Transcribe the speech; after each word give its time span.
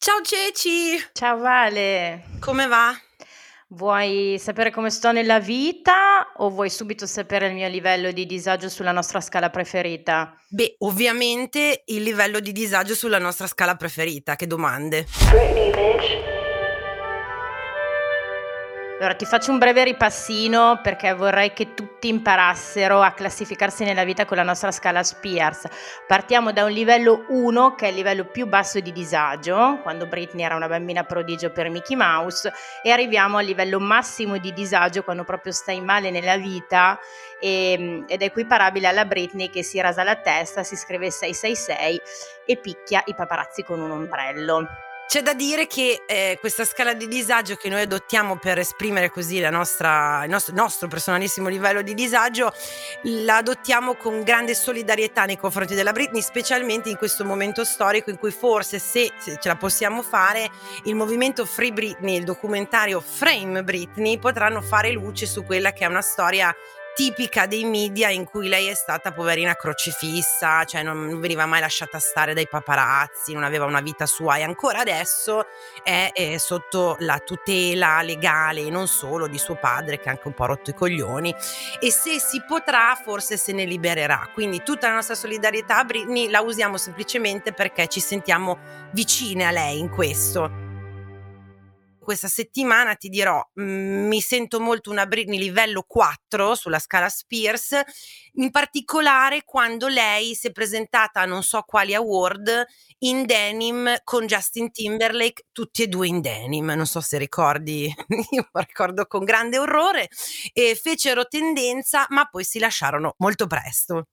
Ciao 0.00 0.20
Ceci! 0.22 0.96
Ciao 1.12 1.38
Vale! 1.38 2.22
Come 2.38 2.68
va? 2.68 2.96
Vuoi 3.70 4.38
sapere 4.38 4.70
come 4.70 4.90
sto 4.90 5.10
nella 5.10 5.40
vita 5.40 6.34
o 6.36 6.50
vuoi 6.50 6.70
subito 6.70 7.04
sapere 7.04 7.48
il 7.48 7.54
mio 7.54 7.66
livello 7.68 8.12
di 8.12 8.24
disagio 8.24 8.68
sulla 8.68 8.92
nostra 8.92 9.20
scala 9.20 9.50
preferita? 9.50 10.40
Beh, 10.50 10.76
ovviamente 10.78 11.82
il 11.86 12.02
livello 12.02 12.38
di 12.38 12.52
disagio 12.52 12.94
sulla 12.94 13.18
nostra 13.18 13.48
scala 13.48 13.74
preferita, 13.74 14.36
che 14.36 14.46
domande? 14.46 15.04
Britney, 15.30 15.72
bitch. 15.72 16.37
Allora 18.98 19.14
ti 19.14 19.26
faccio 19.26 19.52
un 19.52 19.58
breve 19.58 19.84
ripassino 19.84 20.80
perché 20.82 21.12
vorrei 21.12 21.52
che 21.52 21.72
tutti 21.72 22.08
imparassero 22.08 23.00
a 23.00 23.12
classificarsi 23.12 23.84
nella 23.84 24.02
vita 24.02 24.24
con 24.24 24.36
la 24.36 24.42
nostra 24.42 24.72
scala 24.72 25.04
Spears. 25.04 25.68
Partiamo 26.04 26.50
da 26.50 26.64
un 26.64 26.72
livello 26.72 27.24
1 27.28 27.76
che 27.76 27.86
è 27.86 27.88
il 27.90 27.94
livello 27.94 28.24
più 28.24 28.48
basso 28.48 28.80
di 28.80 28.90
disagio, 28.90 29.78
quando 29.84 30.06
Britney 30.06 30.44
era 30.44 30.56
una 30.56 30.66
bambina 30.66 31.04
prodigio 31.04 31.52
per 31.52 31.70
Mickey 31.70 31.94
Mouse, 31.94 32.52
e 32.82 32.90
arriviamo 32.90 33.36
al 33.36 33.44
livello 33.44 33.78
massimo 33.78 34.36
di 34.36 34.52
disagio 34.52 35.04
quando 35.04 35.22
proprio 35.22 35.52
stai 35.52 35.80
male 35.80 36.10
nella 36.10 36.36
vita 36.36 36.98
e, 37.40 37.74
ehm, 37.78 38.04
ed 38.08 38.20
è 38.20 38.24
equiparabile 38.24 38.88
alla 38.88 39.04
Britney 39.04 39.48
che 39.48 39.62
si 39.62 39.80
rasa 39.80 40.02
la 40.02 40.16
testa, 40.16 40.64
si 40.64 40.74
scrive 40.74 41.08
666 41.08 42.00
e 42.46 42.56
picchia 42.56 43.04
i 43.06 43.14
paparazzi 43.14 43.62
con 43.62 43.78
un 43.78 43.92
ombrello. 43.92 44.66
C'è 45.08 45.22
da 45.22 45.32
dire 45.32 45.66
che 45.66 46.02
eh, 46.06 46.36
questa 46.38 46.66
scala 46.66 46.92
di 46.92 47.08
disagio 47.08 47.54
che 47.54 47.70
noi 47.70 47.80
adottiamo 47.80 48.36
per 48.36 48.58
esprimere 48.58 49.08
così 49.10 49.40
nostra, 49.48 50.22
il 50.24 50.28
nostro, 50.28 50.54
nostro, 50.54 50.86
personalissimo 50.86 51.48
livello 51.48 51.80
di 51.80 51.94
disagio, 51.94 52.52
la 53.04 53.36
adottiamo 53.36 53.94
con 53.94 54.22
grande 54.22 54.54
solidarietà 54.54 55.24
nei 55.24 55.38
confronti 55.38 55.74
della 55.74 55.92
Britney, 55.92 56.20
specialmente 56.20 56.90
in 56.90 56.98
questo 56.98 57.24
momento 57.24 57.64
storico 57.64 58.10
in 58.10 58.18
cui 58.18 58.32
forse 58.32 58.78
se, 58.78 59.10
se 59.18 59.38
ce 59.40 59.48
la 59.48 59.56
possiamo 59.56 60.02
fare, 60.02 60.50
il 60.84 60.94
movimento 60.94 61.46
Free 61.46 61.72
Britney, 61.72 62.18
il 62.18 62.24
documentario 62.24 63.00
Frame 63.00 63.64
Britney 63.64 64.18
potranno 64.18 64.60
fare 64.60 64.90
luce 64.90 65.24
su 65.24 65.42
quella 65.42 65.72
che 65.72 65.84
è 65.84 65.88
una 65.88 66.02
storia 66.02 66.54
tipica 66.98 67.46
dei 67.46 67.62
media 67.62 68.10
in 68.10 68.24
cui 68.24 68.48
lei 68.48 68.66
è 68.66 68.74
stata 68.74 69.12
poverina 69.12 69.54
crocifissa, 69.54 70.64
cioè 70.64 70.82
non 70.82 71.20
veniva 71.20 71.46
mai 71.46 71.60
lasciata 71.60 72.00
stare 72.00 72.34
dai 72.34 72.48
paparazzi, 72.48 73.32
non 73.34 73.44
aveva 73.44 73.66
una 73.66 73.80
vita 73.80 74.04
sua 74.04 74.34
e 74.34 74.42
ancora 74.42 74.80
adesso 74.80 75.46
è, 75.84 76.10
è 76.12 76.38
sotto 76.38 76.96
la 76.98 77.20
tutela 77.20 78.02
legale 78.02 78.62
e 78.62 78.70
non 78.70 78.88
solo 78.88 79.28
di 79.28 79.38
suo 79.38 79.54
padre 79.54 80.00
che 80.00 80.08
ha 80.08 80.10
anche 80.10 80.26
un 80.26 80.34
po' 80.34 80.46
rotto 80.46 80.70
i 80.70 80.74
coglioni 80.74 81.32
e 81.78 81.92
se 81.92 82.18
si 82.18 82.42
potrà 82.44 83.00
forse 83.00 83.36
se 83.36 83.52
ne 83.52 83.64
libererà. 83.64 84.30
Quindi 84.34 84.64
tutta 84.64 84.88
la 84.88 84.94
nostra 84.94 85.14
solidarietà 85.14 85.78
a 85.78 85.84
Britney 85.84 86.28
la 86.28 86.40
usiamo 86.40 86.76
semplicemente 86.78 87.52
perché 87.52 87.86
ci 87.86 88.00
sentiamo 88.00 88.58
vicine 88.90 89.44
a 89.44 89.52
lei 89.52 89.78
in 89.78 89.88
questo 89.88 90.66
questa 92.08 92.28
settimana 92.28 92.94
ti 92.94 93.10
dirò, 93.10 93.38
mh, 93.52 93.62
mm, 93.62 94.06
mi 94.06 94.22
sento 94.22 94.60
molto 94.60 94.90
una 94.90 95.04
Britney 95.04 95.38
livello 95.38 95.84
4 95.86 96.54
sulla 96.54 96.78
scala 96.78 97.10
Spears, 97.10 97.78
in 98.36 98.50
particolare 98.50 99.42
quando 99.44 99.88
lei 99.88 100.34
si 100.34 100.46
è 100.46 100.50
presentata 100.50 101.20
a 101.20 101.26
non 101.26 101.42
so 101.42 101.60
quali 101.66 101.92
award 101.92 102.64
in 103.00 103.26
denim 103.26 103.94
con 104.04 104.24
Justin 104.24 104.70
Timberlake, 104.70 105.48
tutti 105.52 105.82
e 105.82 105.88
due 105.88 106.06
in 106.06 106.22
denim, 106.22 106.64
non 106.70 106.86
so 106.86 107.02
se 107.02 107.18
ricordi, 107.18 107.94
io 108.30 108.48
ricordo 108.52 109.04
con 109.04 109.24
grande 109.24 109.58
orrore, 109.58 110.08
e 110.54 110.78
fecero 110.82 111.26
tendenza 111.26 112.06
ma 112.08 112.24
poi 112.24 112.42
si 112.42 112.58
lasciarono 112.58 113.16
molto 113.18 113.46
presto. 113.46 114.06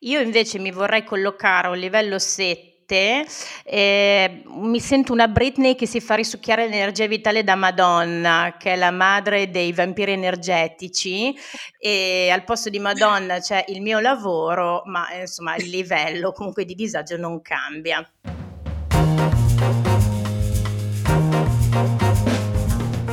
Io 0.00 0.18
invece 0.18 0.58
mi 0.58 0.72
vorrei 0.72 1.04
collocare 1.04 1.68
a 1.68 1.70
un 1.70 1.78
livello 1.78 2.18
7 2.18 2.74
te, 2.86 3.26
eh, 3.64 4.42
mi 4.46 4.80
sento 4.80 5.12
una 5.12 5.28
Britney 5.28 5.74
che 5.74 5.86
si 5.86 6.00
fa 6.00 6.14
risucchiare 6.14 6.68
l'energia 6.68 7.06
vitale 7.06 7.44
da 7.44 7.56
Madonna, 7.56 8.56
che 8.58 8.72
è 8.72 8.76
la 8.76 8.90
madre 8.90 9.50
dei 9.50 9.72
vampiri 9.72 10.12
energetici, 10.12 11.34
e 11.78 12.30
al 12.30 12.44
posto 12.44 12.70
di 12.70 12.78
Madonna 12.78 13.40
c'è 13.40 13.64
il 13.68 13.82
mio 13.82 13.98
lavoro, 13.98 14.82
ma 14.86 15.06
insomma 15.18 15.56
il 15.56 15.68
livello 15.68 16.32
comunque 16.32 16.64
di 16.64 16.74
disagio 16.74 17.16
non 17.16 17.42
cambia. 17.42 18.08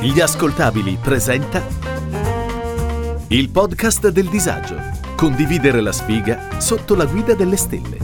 Gli 0.00 0.20
ascoltabili 0.20 0.98
presenta 1.00 1.66
il 3.28 3.48
podcast 3.48 4.08
del 4.10 4.28
disagio. 4.28 4.76
Condividere 5.16 5.80
la 5.80 5.92
sfiga 5.92 6.60
sotto 6.60 6.94
la 6.94 7.06
guida 7.06 7.34
delle 7.34 7.56
stelle. 7.56 8.03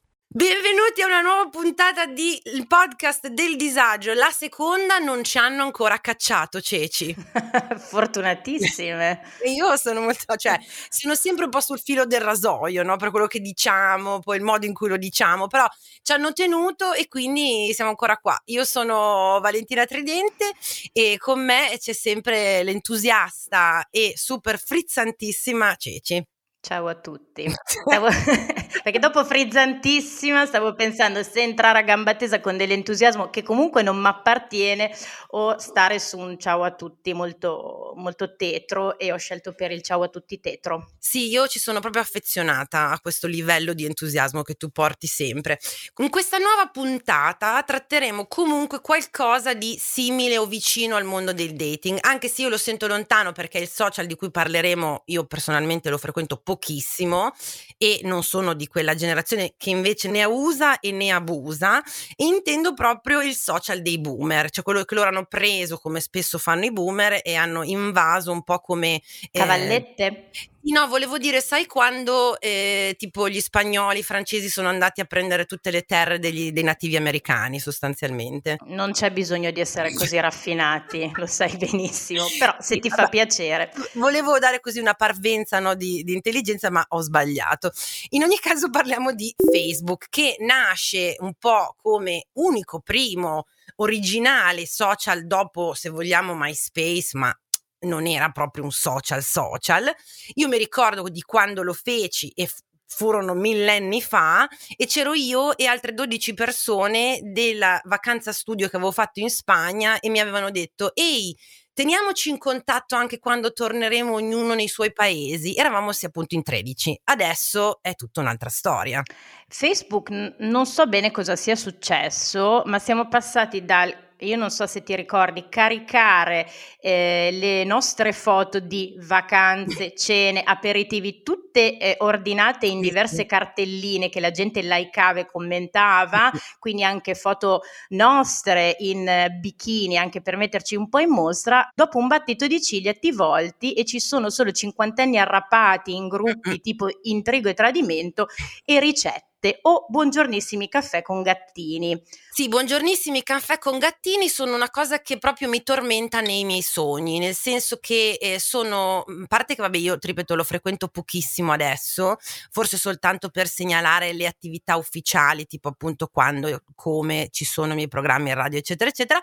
Benvenuti 0.33 1.01
a 1.01 1.07
una 1.07 1.19
nuova 1.19 1.49
puntata 1.49 2.05
di 2.05 2.39
il 2.53 2.65
podcast 2.65 3.27
del 3.27 3.57
disagio. 3.57 4.13
La 4.13 4.31
seconda 4.31 4.97
non 4.97 5.25
ci 5.25 5.37
hanno 5.37 5.63
ancora 5.63 5.99
cacciato, 5.99 6.61
Ceci. 6.61 7.13
Fortunatissime. 7.75 9.23
io 9.53 9.75
sono 9.75 9.99
molto, 9.99 10.37
cioè, 10.37 10.57
sono 10.87 11.15
sempre 11.15 11.43
un 11.43 11.49
po' 11.49 11.59
sul 11.59 11.81
filo 11.81 12.05
del 12.05 12.21
rasoio, 12.21 12.81
no? 12.81 12.95
Per 12.95 13.11
quello 13.11 13.27
che 13.27 13.41
diciamo, 13.41 14.21
poi 14.21 14.37
il 14.37 14.43
modo 14.43 14.65
in 14.65 14.73
cui 14.73 14.87
lo 14.87 14.95
diciamo, 14.95 15.47
però 15.47 15.65
ci 16.01 16.13
hanno 16.13 16.31
tenuto 16.31 16.93
e 16.93 17.09
quindi 17.09 17.73
siamo 17.73 17.89
ancora 17.89 18.15
qua. 18.15 18.41
Io 18.45 18.63
sono 18.63 19.37
Valentina 19.41 19.83
Tridente 19.85 20.53
e 20.93 21.17
con 21.17 21.43
me 21.43 21.75
c'è 21.77 21.91
sempre 21.91 22.63
l'entusiasta 22.63 23.85
e 23.89 24.13
super 24.15 24.57
frizzantissima 24.57 25.75
Ceci. 25.75 26.25
Ciao 26.61 26.87
a 26.87 26.93
tutti. 26.95 27.49
Stavo 27.65 28.07
perché 28.83 28.99
dopo 28.99 29.25
frizzantissima 29.25 30.45
stavo 30.45 30.73
pensando 30.73 31.23
se 31.23 31.41
entrare 31.41 31.79
a 31.79 31.81
gamba 31.81 32.15
tesa 32.15 32.39
con 32.39 32.57
dell'entusiasmo 32.57 33.29
che 33.29 33.43
comunque 33.43 33.81
non 33.81 33.97
m'appartiene 33.97 34.95
o 35.29 35.57
stare 35.57 35.99
su 35.99 36.17
un 36.17 36.37
ciao 36.37 36.63
a 36.63 36.73
tutti 36.73 37.13
molto, 37.13 37.93
molto 37.95 38.35
tetro 38.35 38.97
e 38.97 39.11
ho 39.11 39.17
scelto 39.17 39.53
per 39.53 39.71
il 39.71 39.81
ciao 39.81 40.03
a 40.03 40.07
tutti 40.07 40.39
tetro. 40.39 40.91
Sì, 40.97 41.29
io 41.29 41.47
ci 41.47 41.59
sono 41.59 41.79
proprio 41.79 42.01
affezionata 42.01 42.91
a 42.91 42.99
questo 42.99 43.27
livello 43.27 43.73
di 43.73 43.85
entusiasmo 43.85 44.43
che 44.43 44.55
tu 44.55 44.69
porti 44.69 45.07
sempre. 45.07 45.59
Con 45.93 46.09
questa 46.09 46.37
nuova 46.37 46.67
puntata 46.67 47.61
tratteremo 47.61 48.27
comunque 48.27 48.81
qualcosa 48.81 49.53
di 49.53 49.77
simile 49.79 50.37
o 50.37 50.45
vicino 50.45 50.95
al 50.95 51.05
mondo 51.05 51.33
del 51.33 51.53
dating, 51.53 51.97
anche 52.01 52.27
se 52.27 52.43
io 52.43 52.49
lo 52.49 52.57
sento 52.57 52.87
lontano 52.87 53.31
perché 53.31 53.57
il 53.57 53.69
social 53.69 54.05
di 54.05 54.15
cui 54.15 54.31
parleremo 54.31 55.03
io 55.05 55.25
personalmente 55.25 55.89
lo 55.89 55.97
frequento 55.97 56.37
pochissimo 56.51 57.31
e 57.77 58.01
non 58.03 58.23
sono 58.23 58.53
di 58.53 58.67
quella 58.67 58.93
generazione 58.93 59.53
che 59.57 59.69
invece 59.69 60.09
ne 60.09 60.25
usa 60.25 60.79
e 60.79 60.91
ne 60.91 61.11
abusa 61.11 61.81
e 62.15 62.25
intendo 62.25 62.73
proprio 62.73 63.21
il 63.21 63.35
social 63.35 63.81
dei 63.81 63.99
boomer, 63.99 64.49
cioè 64.49 64.63
quello 64.63 64.83
che 64.83 64.95
loro 64.95 65.07
hanno 65.07 65.25
preso 65.25 65.77
come 65.77 66.01
spesso 66.01 66.37
fanno 66.37 66.65
i 66.65 66.73
boomer 66.73 67.21
e 67.23 67.35
hanno 67.35 67.63
invaso 67.63 68.31
un 68.31 68.43
po' 68.43 68.59
come 68.59 68.95
eh, 68.95 69.01
cavallette. 69.31 70.05
Eh, 70.05 70.29
No, 70.63 70.87
volevo 70.87 71.17
dire, 71.17 71.41
sai 71.41 71.65
quando 71.65 72.39
eh, 72.39 72.95
tipo 72.97 73.27
gli 73.27 73.39
spagnoli, 73.39 73.99
i 73.99 74.03
francesi 74.03 74.47
sono 74.47 74.69
andati 74.69 75.01
a 75.01 75.05
prendere 75.05 75.45
tutte 75.45 75.71
le 75.71 75.83
terre 75.83 76.19
degli, 76.19 76.51
dei 76.51 76.63
nativi 76.63 76.95
americani 76.95 77.59
sostanzialmente? 77.59 78.57
Non 78.65 78.91
c'è 78.91 79.11
bisogno 79.11 79.49
di 79.49 79.59
essere 79.59 79.91
così 79.93 80.19
raffinati, 80.19 81.11
lo 81.15 81.25
sai 81.25 81.57
benissimo, 81.57 82.25
però 82.37 82.55
se 82.59 82.77
ti 82.77 82.89
fa 82.89 83.07
piacere. 83.07 83.71
Volevo 83.93 84.37
dare 84.37 84.59
così 84.59 84.79
una 84.79 84.93
parvenza 84.93 85.59
no, 85.59 85.73
di, 85.73 86.03
di 86.03 86.13
intelligenza, 86.13 86.69
ma 86.69 86.85
ho 86.89 87.01
sbagliato. 87.01 87.71
In 88.09 88.23
ogni 88.23 88.37
caso 88.37 88.69
parliamo 88.69 89.13
di 89.13 89.33
Facebook, 89.51 90.07
che 90.09 90.35
nasce 90.39 91.15
un 91.19 91.33
po' 91.39 91.75
come 91.81 92.27
unico 92.33 92.81
primo 92.81 93.47
originale 93.77 94.67
social 94.67 95.25
dopo, 95.25 95.73
se 95.73 95.89
vogliamo, 95.89 96.35
MySpace, 96.35 97.17
ma 97.17 97.35
non 97.81 98.05
era 98.07 98.29
proprio 98.29 98.63
un 98.63 98.71
social 98.71 99.23
social. 99.23 99.91
Io 100.35 100.47
mi 100.47 100.57
ricordo 100.57 101.03
di 101.09 101.21
quando 101.21 101.63
lo 101.63 101.73
feci 101.73 102.31
e 102.35 102.47
f- 102.47 102.59
furono 102.85 103.33
millenni 103.33 104.01
fa 104.01 104.47
e 104.75 104.85
c'ero 104.85 105.13
io 105.13 105.55
e 105.57 105.65
altre 105.65 105.93
12 105.93 106.33
persone 106.33 107.19
della 107.23 107.79
vacanza 107.85 108.33
studio 108.33 108.67
che 108.67 108.75
avevo 108.75 108.91
fatto 108.91 109.21
in 109.21 109.29
Spagna 109.29 109.99
e 109.99 110.09
mi 110.09 110.19
avevano 110.19 110.51
detto 110.51 110.93
ehi 110.93 111.35
teniamoci 111.73 112.29
in 112.29 112.37
contatto 112.37 112.95
anche 112.95 113.17
quando 113.17 113.53
torneremo 113.53 114.11
ognuno 114.13 114.53
nei 114.55 114.67
suoi 114.67 114.91
paesi. 114.91 115.55
Eravamo 115.55 115.93
sì 115.93 116.05
appunto 116.05 116.35
in 116.35 116.43
13 116.43 117.01
adesso 117.05 117.79
è 117.81 117.95
tutta 117.95 118.19
un'altra 118.19 118.49
storia. 118.49 119.01
Facebook 119.47 120.09
non 120.39 120.65
so 120.65 120.85
bene 120.85 121.11
cosa 121.11 121.37
sia 121.37 121.55
successo 121.55 122.61
ma 122.65 122.77
siamo 122.77 123.07
passati 123.07 123.63
dal 123.63 124.10
io 124.21 124.35
non 124.35 124.49
so 124.49 124.65
se 124.67 124.83
ti 124.83 124.95
ricordi, 124.95 125.47
caricare 125.49 126.47
eh, 126.79 127.29
le 127.31 127.63
nostre 127.63 128.11
foto 128.13 128.59
di 128.59 128.95
vacanze, 128.99 129.93
cene, 129.97 130.41
aperitivi, 130.43 131.23
tutte 131.23 131.77
eh, 131.77 131.95
ordinate 131.99 132.67
in 132.67 132.81
diverse 132.81 133.25
cartelline 133.25 134.09
che 134.09 134.19
la 134.19 134.31
gente 134.31 134.61
likeava 134.61 135.19
e 135.19 135.25
commentava, 135.25 136.31
quindi 136.59 136.83
anche 136.83 137.15
foto 137.15 137.61
nostre 137.89 138.75
in 138.79 139.27
bikini, 139.39 139.97
anche 139.97 140.21
per 140.21 140.37
metterci 140.37 140.75
un 140.75 140.89
po' 140.89 140.99
in 140.99 141.09
mostra, 141.09 141.69
dopo 141.73 141.97
un 141.97 142.07
battito 142.07 142.47
di 142.47 142.61
ciglia 142.61 142.93
ti 142.93 143.11
volti 143.11 143.73
e 143.73 143.85
ci 143.85 143.99
sono 143.99 144.29
solo 144.29 144.51
cinquantenni 144.51 145.17
arrapati 145.17 145.95
in 145.95 146.07
gruppi 146.07 146.59
tipo 146.61 146.87
intrigo 147.03 147.49
e 147.49 147.53
tradimento 147.53 148.27
e 148.65 148.79
ricette 148.79 149.30
o 149.63 149.85
buongiornissimi 149.87 150.69
caffè 150.69 151.01
con 151.01 151.21
gattini. 151.21 152.01
Sì, 152.33 152.47
buongiornissimi 152.47 153.23
caffè 153.23 153.57
con 153.57 153.77
gattini 153.77 154.29
sono 154.29 154.55
una 154.55 154.69
cosa 154.69 155.01
che 155.01 155.17
proprio 155.17 155.49
mi 155.49 155.63
tormenta 155.63 156.21
nei 156.21 156.45
miei 156.45 156.61
sogni, 156.61 157.19
nel 157.19 157.35
senso 157.35 157.77
che 157.81 158.17
eh, 158.21 158.39
sono, 158.39 158.99
a 158.99 159.25
parte 159.27 159.53
che 159.53 159.61
vabbè 159.61 159.77
io 159.77 159.97
ripeto 159.99 160.35
lo 160.35 160.43
frequento 160.43 160.87
pochissimo 160.87 161.51
adesso, 161.51 162.17
forse 162.49 162.77
soltanto 162.77 163.29
per 163.29 163.47
segnalare 163.47 164.13
le 164.13 164.27
attività 164.27 164.77
ufficiali, 164.77 165.45
tipo 165.45 165.67
appunto 165.67 166.07
quando, 166.07 166.63
come 166.73 167.27
ci 167.31 167.43
sono 167.43 167.73
i 167.73 167.75
miei 167.75 167.87
programmi 167.89 168.29
in 168.29 168.35
radio 168.35 168.59
eccetera 168.59 168.89
eccetera, 168.89 169.21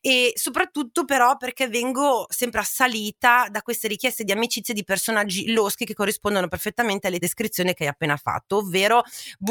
e 0.00 0.32
soprattutto 0.34 1.04
però 1.06 1.36
perché 1.38 1.68
vengo 1.68 2.26
sempre 2.28 2.60
assalita 2.60 3.48
da 3.50 3.62
queste 3.62 3.88
richieste 3.88 4.22
di 4.22 4.32
amicizie 4.32 4.74
di 4.74 4.84
personaggi 4.84 5.50
loschi 5.52 5.86
che 5.86 5.94
corrispondono 5.94 6.48
perfettamente 6.48 7.06
alle 7.06 7.18
descrizioni 7.18 7.72
che 7.72 7.84
hai 7.84 7.90
appena 7.90 8.16
fatto, 8.16 8.58
ovvero 8.58 9.02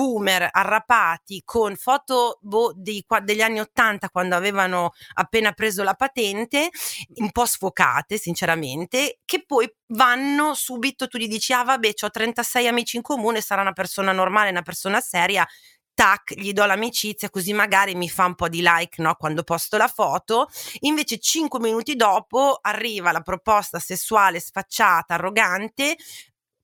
boomer 0.10 0.50
arrapati 0.52 1.44
con 1.46 1.76
foto 1.76 2.40
boh, 2.42 2.74
dei 2.76 3.06
degli 3.22 3.42
anni 3.42 3.60
80 3.60 4.10
quando 4.10 4.36
avevano 4.36 4.92
appena 5.14 5.52
preso 5.52 5.84
la 5.84 5.94
patente, 5.94 6.70
un 7.16 7.32
po' 7.32 7.46
sfocate 7.46 8.18
sinceramente, 8.18 9.20
che 9.24 9.44
poi 9.46 9.72
vanno 9.90 10.56
subito, 10.56 11.08
tu 11.08 11.18
gli 11.18 11.28
dici 11.28 11.54
ah 11.54 11.64
vabbè 11.64 11.94
ho 12.02 12.10
36 12.10 12.68
amici 12.68 12.96
in 12.98 13.04
comune, 13.04 13.42
sarà 13.42 13.62
una 13.62 13.74
persona 13.74 14.12
normale, 14.12 14.50
una 14.50 14.64
persona 14.64 15.00
seria, 15.00 15.48
tac, 15.94 16.34
gli 16.34 16.54
do 16.54 16.64
l'amicizia 16.64 17.30
così 17.30 17.52
magari 17.52 17.94
mi 17.94 18.08
fa 18.08 18.24
un 18.24 18.36
po' 18.36 18.48
di 18.48 18.62
like 18.64 19.02
no, 19.02 19.16
quando 19.16 19.44
posto 19.44 19.76
la 19.76 19.90
foto. 19.90 20.48
Invece 20.80 21.20
cinque 21.20 21.60
minuti 21.60 21.98
dopo 21.98 22.58
arriva 22.62 23.12
la 23.12 23.20
proposta 23.20 23.80
sessuale 23.80 24.40
sfacciata, 24.40 25.16
arrogante, 25.16 25.98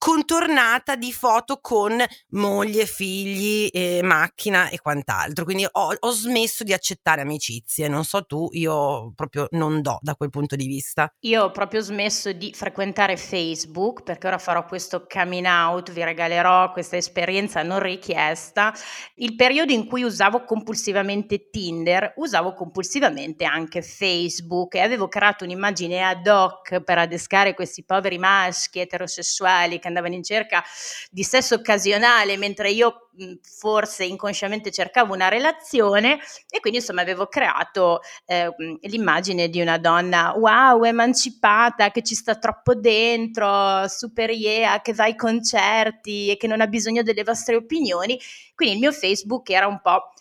contornata 0.06 0.96
di 0.96 1.12
foto 1.12 1.58
con 1.60 1.98
moglie, 2.34 2.86
figli, 2.86 3.68
eh, 3.72 4.02
macchina 4.04 4.70
e 4.70 4.78
quant'altro. 4.80 5.44
Quindi 5.46 5.66
ho, 5.70 5.96
ho, 6.00 6.12
smesso 6.12 6.64
di 6.64 6.74
accettare 6.74 7.22
amicizie. 7.22 7.88
Non 7.88 8.04
so 8.04 8.24
tu, 8.24 8.48
io 8.52 9.12
proprio 9.16 9.48
non 9.54 9.82
do 9.82 9.98
da 10.02 10.14
quel 10.14 10.30
punto 10.30 10.56
di 10.56 10.68
vista. 10.68 11.12
Io 11.22 11.46
ho 11.46 11.50
proprio 11.50 11.82
smesso 11.82 12.32
di 12.34 12.54
frequentare 12.54 13.18
Facebook 13.18 14.04
perché 14.04 14.28
ora 14.28 14.38
farò 14.38 14.64
questo 14.66 15.08
coming 15.12 15.48
out, 15.48 15.92
vi 15.92 16.04
regalerò 16.04 16.72
questa 16.72 16.98
esperienza 16.98 17.64
non 17.64 17.80
richiesta. 17.80 18.76
Il 19.16 19.34
periodo 19.34 19.74
in 19.74 19.88
cui 19.88 20.04
usavo 20.04 20.44
compulsivamente 20.44 21.50
Tinder, 21.50 22.14
usavo 22.18 22.54
compulsivamente 22.54 23.44
anche 23.44 23.82
Facebook 23.82 24.76
e 24.76 24.82
avevo 24.82 25.08
creato 25.08 25.46
un'immagine 25.46 26.04
ad 26.04 26.28
hoc 26.28 26.82
per 26.82 27.00
adescare 27.00 27.56
questi 27.56 27.84
poveri 27.84 28.20
maschi 28.20 28.80
eterosessuali 28.80 29.80
che 29.80 29.94
andavano 29.96 30.16
in 30.16 30.24
cerca 30.24 30.64
di 31.10 31.24
sesso 31.24 31.56
occasionale, 31.56 32.38
mentre 32.38 32.72
io 32.72 33.10
forse 33.42 34.04
inconsciamente 34.04 34.72
cercavo 34.72 35.14
una 35.14 35.30
relazione 35.30 36.20
e 36.50 36.60
quindi 36.60 36.80
insomma 36.80 37.02
avevo 37.02 37.28
creato 37.28 38.02
eh, 38.26 38.50
l'immagine 38.82 39.48
di 39.48 39.62
una 39.62 39.78
donna 39.78 40.34
wow, 40.36 40.84
emancipata, 40.84 41.92
che 41.92 42.02
ci 42.02 42.16
sta 42.16 42.36
troppo 42.36 42.76
dentro, 42.76 43.88
super 43.88 44.30
yeah, 44.32 44.82
che 44.82 44.94
va 44.94 45.04
ai 45.04 45.16
concerti 45.16 46.32
e 46.32 46.38
che 46.38 46.48
non 46.48 46.62
ha 46.62 46.68
bisogno 46.68 47.04
delle 47.04 47.24
vostre 47.24 47.56
opinioni. 47.56 48.20
Quindi 48.54 48.76
il 48.76 48.82
mio 48.82 48.92
Facebook 48.92 49.50
era 49.50 49.68
un 49.68 49.80
po' 49.82 50.12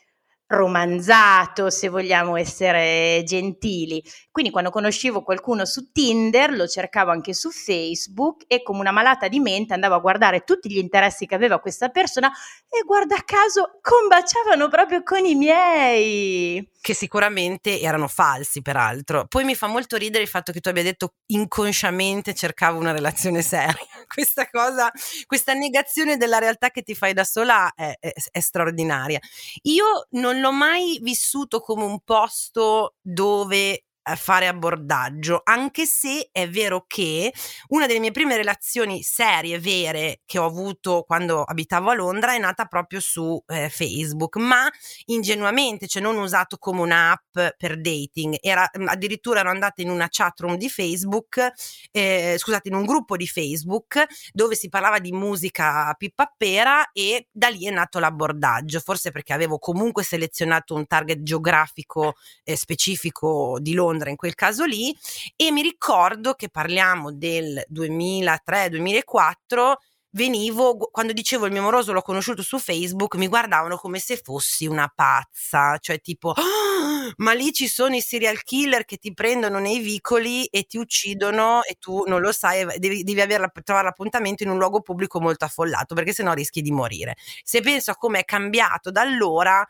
romanzato, 0.47 1.71
se 1.71 1.89
vogliamo 1.89 2.37
essere 2.37 3.23
gentili. 3.25 4.03
Quindi 4.35 4.51
quando 4.51 4.71
conoscevo 4.71 5.23
qualcuno 5.23 5.65
su 5.65 5.93
Tinder, 5.93 6.51
lo 6.55 6.67
cercavo 6.67 7.13
anche 7.13 7.33
su 7.33 7.53
Facebook 7.53 8.43
e 8.49 8.65
come 8.65 8.81
una 8.81 8.91
malata 8.91 9.29
di 9.29 9.39
mente 9.39 9.75
andavo 9.75 9.95
a 9.95 10.01
guardare 10.01 10.43
tutti 10.43 10.69
gli 10.69 10.79
interessi 10.79 11.25
che 11.25 11.37
aveva 11.37 11.61
questa 11.61 11.89
persona 11.91 12.33
e 12.69 12.83
guarda 12.85 13.15
caso 13.25 13.79
combaciavano 13.81 14.67
proprio 14.67 15.05
con 15.05 15.25
i 15.25 15.37
miei. 15.37 16.69
Che 16.81 16.95
sicuramente 16.95 17.79
erano 17.81 18.09
falsi, 18.09 18.61
peraltro. 18.61 19.25
Poi 19.29 19.45
mi 19.45 19.55
fa 19.55 19.69
molto 19.69 19.97
ridere 19.97 20.25
il 20.25 20.29
fatto 20.29 20.51
che 20.51 20.59
tu 20.59 20.69
abbia 20.69 20.83
detto 20.83 21.15
inconsciamente 21.27 22.35
cercavo 22.35 22.77
una 22.77 22.91
relazione 22.91 23.41
seria. 23.41 23.77
questa 24.13 24.51
cosa, 24.51 24.91
questa 25.27 25.53
negazione 25.53 26.17
della 26.17 26.39
realtà 26.39 26.71
che 26.71 26.83
ti 26.83 26.97
fai 26.97 27.13
da 27.13 27.23
sola 27.23 27.73
è, 27.73 27.95
è, 28.01 28.13
è 28.33 28.41
straordinaria. 28.41 29.21
Io 29.63 30.09
non 30.11 30.41
l'ho 30.41 30.53
mai 30.53 30.99
vissuto 31.01 31.61
come 31.61 31.85
un 31.85 32.01
posto 32.01 32.97
dove 33.01 33.84
fare 34.17 34.47
abordaggio, 34.47 35.41
anche 35.43 35.87
se 35.87 36.29
è 36.31 36.49
vero 36.49 36.85
che 36.87 37.33
una 37.69 37.87
delle 37.87 38.01
mie 38.01 38.11
prime 38.11 38.37
relazioni 38.37 39.03
serie, 39.03 39.59
vere, 39.59 40.21
che 40.27 40.39
ho 40.39 40.45
avuto 40.45 41.05
quando 41.07 41.43
abitavo 41.43 41.91
a 41.91 41.95
Londra 41.95 42.35
è 42.35 42.39
nata 42.39 42.67
proprio 42.67 43.01
su 43.01 43.43
eh, 43.47 43.69
Facebook, 43.71 44.37
ma 44.37 44.71
ingenuamente, 45.07 45.87
cioè 45.87 46.03
non 46.03 46.19
usato 46.19 46.59
come 46.59 46.83
un'app 46.83 47.39
per 47.57 47.81
dating, 47.81 48.37
era 48.41 48.69
mm, 48.79 48.89
addirittura 48.89 49.41
ero 49.41 49.51
andata 49.51 49.81
in 49.83 49.91
una 49.91 50.09
chat 50.11 50.39
room 50.41 50.57
di 50.57 50.69
Facebook, 50.69 51.53
eh, 51.91 52.37
scusate, 52.39 52.69
in 52.69 52.75
un 52.75 52.85
gruppo 52.85 53.17
di 53.17 53.27
Facebook 53.27 54.05
dove 54.33 54.55
si 54.55 54.69
parlava 54.69 54.99
di 54.99 55.13
musica 55.13 55.95
pippapera 55.97 56.91
e 56.93 57.29
da 57.31 57.49
lì 57.49 57.67
è 57.67 57.71
nato 57.71 57.99
l'abordaggio, 57.99 58.81
forse 58.81 59.11
perché 59.11 59.33
avevo 59.33 59.59
comunque 59.59 60.03
selezionato 60.03 60.75
un 60.75 60.87
target 60.87 61.23
geografico 61.23 62.15
eh, 62.45 62.57
specifico 62.57 63.59
di 63.61 63.73
Londra 63.73 63.94
Londra 63.95 64.11
in 64.11 64.17
quel 64.17 64.35
caso 64.35 64.65
lì 64.65 64.93
e 65.37 65.53
mi 65.53 65.63
ricordo 65.63 66.35
che 66.35 66.49
parliamo 66.49 67.13
del 67.13 67.65
2003-2004 67.73 69.75
venivo, 70.11 70.77
quando 70.77 71.13
dicevo 71.13 71.47
il 71.47 71.53
mio 71.53 71.63
moroso 71.63 71.93
l'ho 71.93 72.01
conosciuto 72.01 72.43
su 72.43 72.59
Facebook, 72.59 73.17
mi 73.17 73.27
guardavano 73.27 73.77
come 73.77 73.99
se 73.99 74.17
fossi 74.17 74.67
una 74.67 74.89
pazza, 74.95 75.77
cioè 75.79 76.01
tipo, 76.01 76.29
oh, 76.29 77.13
ma 77.17 77.33
lì 77.33 77.53
ci 77.53 77.67
sono 77.67 77.97
i 77.97 78.01
serial 78.01 78.45
killer 78.45 78.85
che 78.85 78.99
ti 78.99 79.13
prendono 79.13 79.59
nei 79.59 79.81
vicoli 79.81 80.47
e 80.47 80.63
ti 80.65 80.79
uccidono 80.79 81.65
e 81.65 81.75
tu 81.81 82.05
non 82.07 82.21
lo 82.21 82.31
sai, 82.31 82.65
devi, 82.79 83.03
devi 83.03 83.21
aver, 83.21 83.51
trovare 83.65 83.87
l'appuntamento 83.87 84.45
in 84.45 84.51
un 84.51 84.59
luogo 84.59 84.83
pubblico 84.83 85.21
molto 85.21 85.47
affollato, 85.47 85.97
perché 85.97 86.13
sennò 86.13 86.33
rischi 86.33 86.63
di 86.63 86.71
morire. 86.71 87.17
Se 87.43 87.61
penso 87.61 87.91
a 87.91 87.97
come 87.97 88.21
è 88.21 88.25
cambiato 88.25 88.93
da 88.93 89.01
allora, 89.01 89.67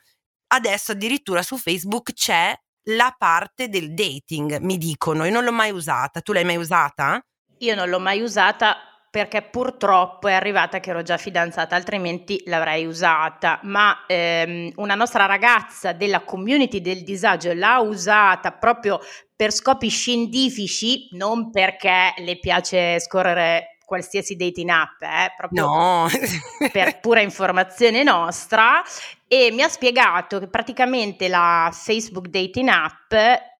adesso 0.48 0.92
addirittura 0.92 1.42
su 1.42 1.56
Facebook 1.56 2.12
c'è 2.12 2.54
la 2.84 3.14
parte 3.16 3.68
del 3.68 3.94
dating, 3.94 4.58
mi 4.58 4.78
dicono, 4.78 5.24
e 5.24 5.30
non 5.30 5.44
l'ho 5.44 5.52
mai 5.52 5.70
usata. 5.70 6.20
Tu 6.20 6.32
l'hai 6.32 6.44
mai 6.44 6.56
usata? 6.56 7.24
Io 7.58 7.74
non 7.74 7.88
l'ho 7.88 8.00
mai 8.00 8.20
usata 8.20 8.76
perché 9.14 9.42
purtroppo 9.42 10.26
è 10.26 10.32
arrivata 10.32 10.80
che 10.80 10.90
ero 10.90 11.02
già 11.02 11.16
fidanzata, 11.16 11.76
altrimenti 11.76 12.42
l'avrei 12.46 12.84
usata, 12.84 13.60
ma 13.62 14.04
ehm, 14.08 14.72
una 14.74 14.96
nostra 14.96 15.24
ragazza 15.26 15.92
della 15.92 16.24
community 16.24 16.80
del 16.80 17.04
disagio 17.04 17.52
l'ha 17.54 17.78
usata 17.78 18.50
proprio 18.50 18.98
per 19.36 19.52
scopi 19.52 19.88
scientifici, 19.88 21.06
non 21.12 21.52
perché 21.52 22.12
le 22.16 22.40
piace 22.40 22.98
scorrere 22.98 23.73
qualsiasi 23.84 24.36
dating 24.36 24.70
app, 24.70 25.00
eh, 25.02 25.32
proprio 25.36 25.66
no. 25.66 26.08
per 26.72 26.98
pura 27.02 27.20
informazione 27.20 28.02
nostra, 28.02 28.82
e 29.28 29.50
mi 29.50 29.62
ha 29.62 29.68
spiegato 29.68 30.38
che 30.38 30.48
praticamente 30.48 31.28
la 31.28 31.70
Facebook 31.72 32.28
Dating 32.28 32.68
App 32.68 33.14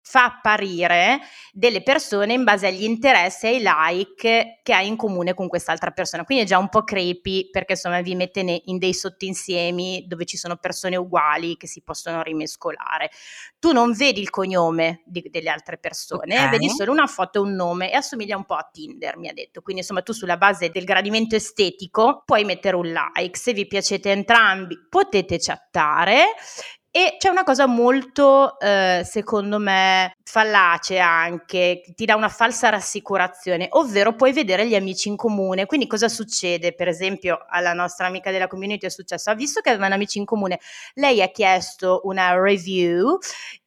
fa 0.07 0.25
apparire 0.27 1.21
delle 1.51 1.83
persone 1.83 2.35
in 2.35 2.45
base 2.45 2.67
agli 2.67 2.83
interessi 2.83 3.47
e 3.47 3.49
ai 3.49 3.63
like 3.63 4.61
che 4.63 4.73
hai 4.75 4.87
in 4.87 4.97
comune 4.97 5.33
con 5.33 5.49
quest'altra 5.49 5.93
persona. 5.93 6.25
Quindi 6.25 6.45
è 6.45 6.47
già 6.47 6.59
un 6.59 6.69
po' 6.69 6.85
creepy 6.85 7.49
perché 7.49 7.73
insomma 7.73 8.03
vi 8.03 8.15
mette 8.15 8.63
in 8.65 8.79
dei 8.79 8.93
sottinsiemi 8.93 10.05
dove 10.07 10.27
ci 10.27 10.37
sono 10.37 10.57
persone 10.57 10.97
uguali 10.97 11.57
che 11.57 11.67
si 11.67 11.83
possono 11.83 12.23
rimescolare. 12.23 13.11
Tu 13.59 13.73
non 13.73 13.93
vedi 13.93 14.21
il 14.21 14.29
cognome 14.29 15.03
di, 15.07 15.27
delle 15.31 15.49
altre 15.49 15.79
persone, 15.79 16.37
okay. 16.37 16.51
vedi 16.51 16.69
solo 16.69 16.93
una 16.93 17.07
foto 17.07 17.39
e 17.39 17.43
un 17.43 17.55
nome 17.55 17.91
e 17.91 17.97
assomiglia 17.97 18.37
un 18.37 18.45
po' 18.45 18.55
a 18.55 18.69
Tinder, 18.71 19.17
mi 19.17 19.29
ha 19.29 19.33
detto. 19.33 19.63
Quindi 19.63 19.81
insomma 19.81 20.03
tu 20.03 20.13
sulla 20.13 20.37
base 20.37 20.69
del 20.69 20.85
gradimento 20.85 21.35
estetico 21.35 22.23
puoi 22.27 22.45
mettere 22.45 22.77
un 22.77 22.93
like, 22.93 23.39
se 23.39 23.55
vi 23.55 23.67
piacete 23.67 24.11
entrambi 24.11 24.77
potete 24.91 25.39
chattare 25.39 26.27
e 26.97 27.17
c'è 27.19 27.29
una 27.29 27.43
cosa 27.43 27.67
molto, 27.67 28.57
eh, 28.61 29.03
secondo 29.05 29.59
me, 29.59 30.17
fallace 30.23 31.01
anche, 31.01 31.83
ti 31.93 32.05
dà 32.05 32.15
una 32.15 32.29
falsa 32.29 32.69
rassicurazione, 32.69 33.67
ovvero 33.71 34.15
puoi 34.15 34.33
vedere 34.33 34.65
gli 34.69 34.77
amici 34.77 35.09
in 35.09 35.17
comune. 35.17 35.67
Quindi 35.67 35.89
cosa 35.89 36.09
succede? 36.09 36.73
Per 36.73 36.87
esempio, 36.87 37.47
alla 37.49 37.73
nostra 37.73 38.07
amica 38.07 38.31
della 38.31 38.47
community 38.47 38.87
è 38.87 38.91
successo, 38.91 39.29
ha 39.29 39.35
visto 39.35 39.61
che 39.61 39.71
avevano 39.71 39.95
amici 39.95 40.19
in 40.19 40.25
comune, 40.25 40.61
lei 40.95 41.21
ha 41.21 41.33
chiesto 41.33 42.03
una 42.05 42.41
review 42.41 43.19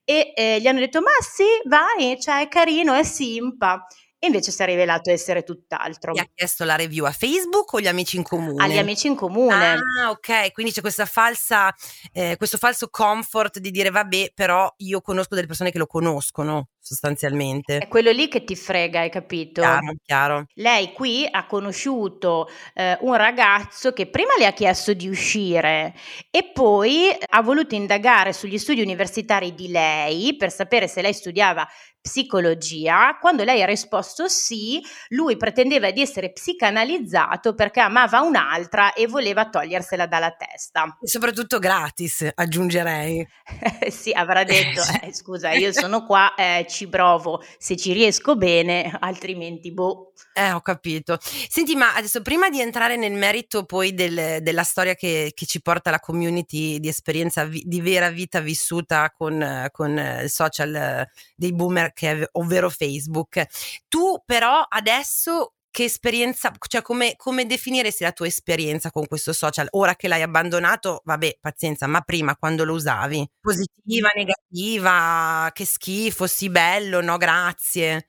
e 0.05 0.31
eh, 0.33 0.61
gli 0.61 0.67
hanno 0.67 0.79
detto 0.79 1.01
ma 1.01 1.11
sì, 1.19 1.43
vai, 1.65 2.17
cioè 2.21 2.43
è 2.43 2.47
carino, 2.47 2.93
è 2.93 3.03
simpa 3.03 3.85
e 4.19 4.27
invece 4.27 4.51
si 4.51 4.61
è 4.61 4.65
rivelato 4.65 5.11
essere 5.11 5.43
tutt'altro. 5.43 6.13
Ti 6.13 6.19
ha 6.19 6.29
chiesto 6.33 6.63
la 6.63 6.75
review 6.75 7.05
a 7.05 7.11
Facebook 7.11 7.73
o 7.73 7.79
gli 7.79 7.87
amici 7.87 8.17
in 8.17 8.23
comune? 8.23 8.63
Agli 8.63 8.77
amici 8.77 9.07
in 9.07 9.15
comune. 9.15 9.73
Ah, 9.73 10.09
ok, 10.09 10.51
quindi 10.53 10.71
c'è 10.71 10.81
questa 10.81 11.05
falsa, 11.05 11.73
eh, 12.11 12.35
questo 12.37 12.57
falso 12.57 12.89
comfort 12.89 13.59
di 13.59 13.69
dire 13.69 13.91
vabbè, 13.91 14.31
però 14.33 14.73
io 14.77 15.01
conosco 15.01 15.35
delle 15.35 15.47
persone 15.47 15.71
che 15.71 15.77
lo 15.77 15.85
conoscono 15.85 16.69
sostanzialmente. 16.87 17.79
È 17.79 17.87
quello 17.87 18.11
lì 18.11 18.29
che 18.29 18.45
ti 18.45 18.55
frega, 18.55 19.01
hai 19.01 19.09
capito? 19.09 19.61
Chiaro, 19.61 19.93
chiaro. 20.05 20.45
Lei 20.53 20.93
qui 20.93 21.27
ha 21.29 21.45
conosciuto 21.45 22.49
eh, 22.73 22.97
un 23.01 23.15
ragazzo 23.15 23.91
che 23.91 24.07
prima 24.07 24.31
le 24.37 24.45
ha 24.45 24.53
chiesto 24.53 24.93
di 24.93 25.09
uscire 25.09 25.93
e 26.31 26.51
poi 26.53 27.09
ha 27.29 27.41
voluto 27.41 27.75
indagare 27.75 28.31
sugli 28.31 28.57
studi 28.57 28.81
universitari 28.81 29.53
di 29.53 29.67
lei 29.67 30.35
per 30.37 30.51
sapere 30.51 30.87
se 30.87 31.01
lei 31.01 31.13
studiava 31.13 31.67
psicologia, 32.07 33.17
quando 33.19 33.43
lei 33.43 33.61
ha 33.61 33.65
risposto 33.65 34.29
sì, 34.29 34.81
lui 35.09 35.35
pretendeva 35.35 35.91
di 35.91 36.01
essere 36.01 36.31
psicanalizzato 36.31 37.53
perché 37.53 37.81
amava 37.81 38.21
un'altra 38.21 38.93
e 38.93 39.07
voleva 39.07 39.49
togliersela 39.49 40.07
dalla 40.07 40.31
testa. 40.31 40.97
E 41.01 41.07
soprattutto 41.07 41.59
gratis, 41.59 42.25
aggiungerei. 42.33 43.27
sì, 43.89 44.11
avrà 44.11 44.45
detto, 44.45 44.81
eh, 45.03 45.13
scusa, 45.13 45.51
io 45.51 45.73
sono 45.73 46.05
qua, 46.05 46.33
eh, 46.35 46.65
ci 46.77 46.87
provo, 46.87 47.43
se 47.57 47.75
ci 47.75 47.91
riesco 47.91 48.35
bene, 48.35 48.95
altrimenti 48.99 49.73
boh. 49.73 50.13
Eh, 50.33 50.51
ho 50.51 50.61
capito. 50.61 51.17
Senti, 51.21 51.75
ma 51.75 51.95
adesso 51.95 52.21
prima 52.21 52.49
di 52.49 52.61
entrare 52.61 52.95
nel 52.95 53.13
merito 53.13 53.65
poi 53.65 53.93
del, 53.95 54.41
della 54.41 54.63
storia 54.63 54.93
che, 54.93 55.31
che, 55.33 55.45
ci 55.47 55.61
porta 55.61 55.89
la 55.89 55.99
community 55.99 56.79
di 56.79 56.87
esperienza 56.87 57.43
vi, 57.45 57.63
di 57.65 57.81
vera 57.81 58.09
vita 58.09 58.39
vissuta 58.39 59.11
con, 59.11 59.67
con 59.71 59.97
il 59.97 60.29
social 60.29 61.07
dei 61.35 61.53
boomer, 61.53 61.91
è, 61.93 62.29
ovvero 62.33 62.69
Facebook, 62.69 63.45
tu 63.87 64.21
però 64.25 64.63
adesso 64.67 65.53
che 65.77 65.83
esperienza, 65.83 66.51
cioè 66.67 66.81
come, 66.81 67.13
come, 67.17 67.45
definiresti 67.45 68.01
la 68.01 68.11
tua 68.11 68.25
esperienza 68.25 68.89
con 68.89 69.05
questo 69.05 69.31
social? 69.31 69.67
Ora 69.73 69.95
che 69.95 70.07
l'hai 70.07 70.23
abbandonato, 70.23 71.03
vabbè, 71.05 71.37
pazienza, 71.39 71.85
ma 71.85 72.01
prima 72.01 72.35
quando 72.35 72.65
lo 72.65 72.73
usavi? 72.73 73.29
Positiva, 73.39 74.09
negativa, 74.15 75.51
che 75.53 75.65
schifo, 75.65 76.25
sì 76.25 76.49
bello, 76.49 76.99
no 77.01 77.17
grazie. 77.17 78.07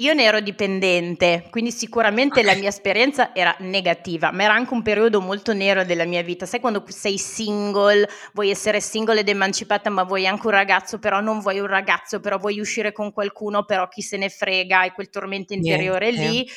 Io 0.00 0.14
ne 0.14 0.22
ero 0.22 0.38
dipendente, 0.38 1.48
quindi 1.50 1.72
sicuramente 1.72 2.44
la 2.44 2.54
mia 2.54 2.68
esperienza 2.68 3.34
era 3.34 3.56
negativa, 3.58 4.30
ma 4.30 4.44
era 4.44 4.54
anche 4.54 4.72
un 4.72 4.80
periodo 4.80 5.20
molto 5.20 5.52
nero 5.52 5.84
della 5.84 6.04
mia 6.04 6.22
vita. 6.22 6.46
Sai 6.46 6.60
quando 6.60 6.84
sei 6.86 7.18
single, 7.18 8.08
vuoi 8.32 8.50
essere 8.50 8.80
single 8.80 9.18
ed 9.18 9.28
emancipata, 9.28 9.90
ma 9.90 10.04
vuoi 10.04 10.24
anche 10.24 10.46
un 10.46 10.52
ragazzo, 10.52 11.00
però 11.00 11.18
non 11.20 11.40
vuoi 11.40 11.58
un 11.58 11.66
ragazzo, 11.66 12.20
però 12.20 12.38
vuoi 12.38 12.60
uscire 12.60 12.92
con 12.92 13.12
qualcuno, 13.12 13.64
però 13.64 13.88
chi 13.88 14.00
se 14.00 14.16
ne 14.16 14.28
frega, 14.28 14.78
hai 14.78 14.92
quel 14.92 15.10
tormento 15.10 15.52
interiore 15.52 16.12
Niente. 16.12 16.28
lì 16.28 16.48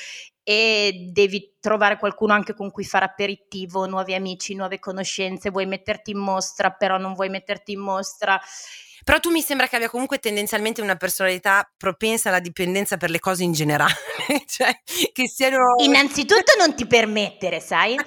e 0.43 1.07
devi 1.11 1.55
trovare 1.59 1.97
qualcuno 1.97 2.33
anche 2.33 2.53
con 2.53 2.71
cui 2.71 2.83
fare 2.83 3.05
aperitivo, 3.05 3.85
nuovi 3.85 4.13
amici, 4.13 4.55
nuove 4.55 4.79
conoscenze, 4.79 5.49
vuoi 5.49 5.65
metterti 5.65 6.11
in 6.11 6.19
mostra, 6.19 6.71
però 6.71 6.97
non 6.97 7.13
vuoi 7.13 7.29
metterti 7.29 7.73
in 7.73 7.79
mostra 7.79 8.39
però 9.03 9.19
tu 9.19 9.31
mi 9.31 9.41
sembra 9.41 9.67
che 9.67 9.75
abbia 9.75 9.89
comunque 9.89 10.19
tendenzialmente 10.19 10.81
una 10.81 10.95
personalità 10.95 11.69
propensa 11.75 12.29
alla 12.29 12.39
dipendenza 12.39 12.97
per 12.97 13.09
le 13.09 13.19
cose 13.19 13.43
in 13.43 13.51
generale. 13.51 13.93
cioè, 14.45 14.79
che 15.11 15.27
siano... 15.27 15.73
Innanzitutto 15.83 16.53
non 16.57 16.75
ti 16.75 16.85
permettere, 16.85 17.59
sai? 17.59 17.97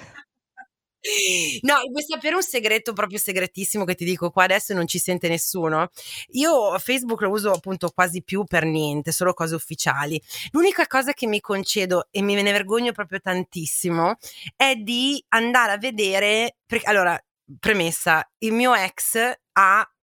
No, 1.61 1.75
vuoi 1.91 2.03
sapere 2.03 2.35
un 2.35 2.41
segreto 2.43 2.93
proprio 2.93 3.19
segretissimo 3.19 3.83
che 3.85 3.95
ti 3.95 4.05
dico 4.05 4.31
qua 4.31 4.43
adesso 4.45 4.71
e 4.71 4.75
non 4.75 4.87
ci 4.87 4.99
sente 4.99 5.27
nessuno? 5.27 5.89
Io 6.31 6.77
Facebook 6.79 7.21
lo 7.21 7.29
uso 7.29 7.51
appunto 7.51 7.89
quasi 7.89 8.23
più 8.23 8.43
per 8.43 8.65
niente, 8.65 9.11
solo 9.11 9.33
cose 9.33 9.55
ufficiali. 9.55 10.21
L'unica 10.51 10.87
cosa 10.87 11.13
che 11.13 11.27
mi 11.27 11.39
concedo 11.39 12.07
e 12.11 12.21
me 12.21 12.41
ne 12.41 12.51
vergogno 12.51 12.91
proprio 12.91 13.19
tantissimo 13.19 14.15
è 14.55 14.75
di 14.75 15.23
andare 15.29 15.73
a 15.73 15.77
vedere, 15.77 16.57
perché 16.65 16.87
allora, 16.87 17.19
premessa, 17.59 18.27
il 18.39 18.53
mio 18.53 18.73
ex 18.73 19.17
ha 19.53 19.94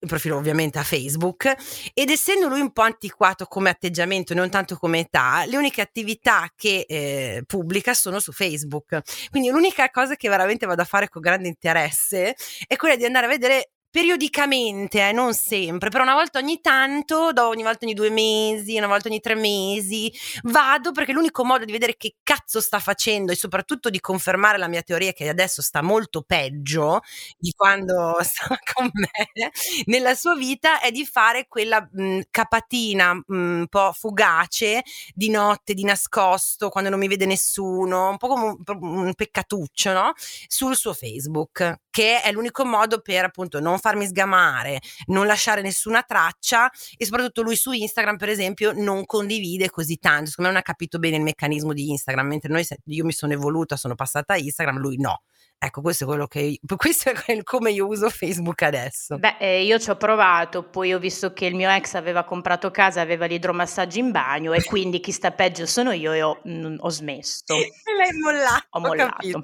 il 0.00 0.08
profilo 0.08 0.36
ovviamente 0.36 0.78
a 0.78 0.84
Facebook 0.84 1.54
ed 1.92 2.10
essendo 2.10 2.48
lui 2.48 2.60
un 2.60 2.72
po' 2.72 2.82
antiquato 2.82 3.46
come 3.46 3.70
atteggiamento 3.70 4.32
non 4.32 4.48
tanto 4.48 4.76
come 4.76 5.00
età 5.00 5.44
le 5.46 5.56
uniche 5.56 5.80
attività 5.80 6.48
che 6.54 6.84
eh, 6.88 7.42
pubblica 7.46 7.94
sono 7.94 8.20
su 8.20 8.32
Facebook. 8.32 9.00
Quindi 9.30 9.50
l'unica 9.50 9.90
cosa 9.90 10.14
che 10.14 10.28
veramente 10.28 10.66
vado 10.66 10.82
a 10.82 10.84
fare 10.84 11.08
con 11.08 11.20
grande 11.20 11.48
interesse 11.48 12.34
è 12.66 12.76
quella 12.76 12.96
di 12.96 13.04
andare 13.04 13.26
a 13.26 13.28
vedere 13.28 13.70
periodicamente, 13.90 15.08
eh, 15.08 15.12
non 15.12 15.34
sempre, 15.34 15.88
però 15.90 16.02
una 16.04 16.14
volta 16.14 16.38
ogni 16.38 16.60
tanto, 16.60 17.30
ogni 17.34 17.62
volta 17.62 17.84
ogni 17.84 17.94
due 17.94 18.10
mesi, 18.10 18.76
una 18.76 18.86
volta 18.86 19.08
ogni 19.08 19.20
tre 19.20 19.34
mesi, 19.34 20.12
vado 20.42 20.92
perché 20.92 21.12
l'unico 21.12 21.44
modo 21.44 21.64
di 21.64 21.72
vedere 21.72 21.96
che 21.96 22.16
cazzo 22.22 22.60
sta 22.60 22.78
facendo 22.78 23.32
e 23.32 23.36
soprattutto 23.36 23.90
di 23.90 24.00
confermare 24.00 24.58
la 24.58 24.68
mia 24.68 24.82
teoria 24.82 25.12
che 25.12 25.28
adesso 25.28 25.62
sta 25.62 25.82
molto 25.82 26.22
peggio 26.22 27.00
di 27.38 27.52
quando 27.56 28.16
stava 28.22 28.58
con 28.74 28.90
me 28.92 29.50
nella 29.86 30.14
sua 30.14 30.34
vita 30.34 30.80
è 30.80 30.90
di 30.90 31.04
fare 31.04 31.46
quella 31.48 31.86
mh, 31.90 32.20
capatina 32.30 33.14
mh, 33.14 33.22
un 33.26 33.66
po' 33.68 33.92
fugace 33.92 34.82
di 35.14 35.30
notte, 35.30 35.74
di 35.74 35.84
nascosto, 35.84 36.68
quando 36.68 36.90
non 36.90 36.98
mi 36.98 37.08
vede 37.08 37.26
nessuno, 37.26 38.10
un 38.10 38.16
po' 38.16 38.28
come 38.28 38.44
un, 38.44 38.56
un 38.80 39.14
peccatuccio, 39.14 39.92
no? 39.92 40.12
Sul 40.46 40.76
suo 40.76 40.92
Facebook, 40.94 41.80
che 41.90 42.20
è 42.22 42.32
l'unico 42.32 42.64
modo 42.64 43.00
per 43.00 43.24
appunto 43.24 43.60
non 43.60 43.77
farmi 43.78 44.06
sgamare, 44.06 44.80
non 45.06 45.26
lasciare 45.26 45.62
nessuna 45.62 46.02
traccia 46.02 46.70
e 46.96 47.04
soprattutto 47.04 47.42
lui 47.42 47.56
su 47.56 47.72
Instagram 47.72 48.16
per 48.16 48.28
esempio 48.28 48.72
non 48.74 49.06
condivide 49.06 49.70
così 49.70 49.96
tanto, 49.96 50.30
secondo 50.30 50.50
me 50.50 50.56
non 50.56 50.56
ha 50.56 50.62
capito 50.62 50.98
bene 50.98 51.16
il 51.16 51.22
meccanismo 51.22 51.72
di 51.72 51.90
Instagram, 51.90 52.26
mentre 52.26 52.52
noi, 52.52 52.66
io 52.86 53.04
mi 53.04 53.12
sono 53.12 53.32
evoluta, 53.32 53.76
sono 53.76 53.94
passata 53.94 54.34
a 54.34 54.38
Instagram, 54.38 54.78
lui 54.78 54.98
no. 54.98 55.22
Ecco, 55.60 55.80
questo 55.80 56.04
è 56.04 56.06
quello 56.06 56.28
che 56.28 56.60
questo 56.76 57.10
è 57.10 57.42
come 57.42 57.72
io 57.72 57.88
uso 57.88 58.08
Facebook 58.08 58.62
adesso. 58.62 59.18
Beh, 59.18 59.36
eh, 59.40 59.64
io 59.64 59.78
ci 59.80 59.90
ho 59.90 59.96
provato, 59.96 60.62
poi 60.62 60.94
ho 60.94 61.00
visto 61.00 61.32
che 61.32 61.46
il 61.46 61.56
mio 61.56 61.68
ex 61.68 61.94
aveva 61.94 62.22
comprato 62.22 62.70
casa, 62.70 63.00
aveva 63.00 63.26
l'idromassaggio 63.26 63.98
in 63.98 64.12
bagno 64.12 64.52
e 64.52 64.62
quindi 64.62 65.00
chi 65.00 65.10
sta 65.10 65.32
peggio 65.32 65.66
sono 65.66 65.90
io 65.90 66.12
e 66.12 66.22
ho, 66.22 66.40
mh, 66.44 66.66
mm, 66.66 66.76
ho 66.78 66.88
smesso. 66.90 67.54
E 67.88 67.96
l'hai 67.96 68.12
mollato. 68.12 68.66
Ho 68.70 68.80
mollato. 68.80 69.26
Ho 69.26 69.42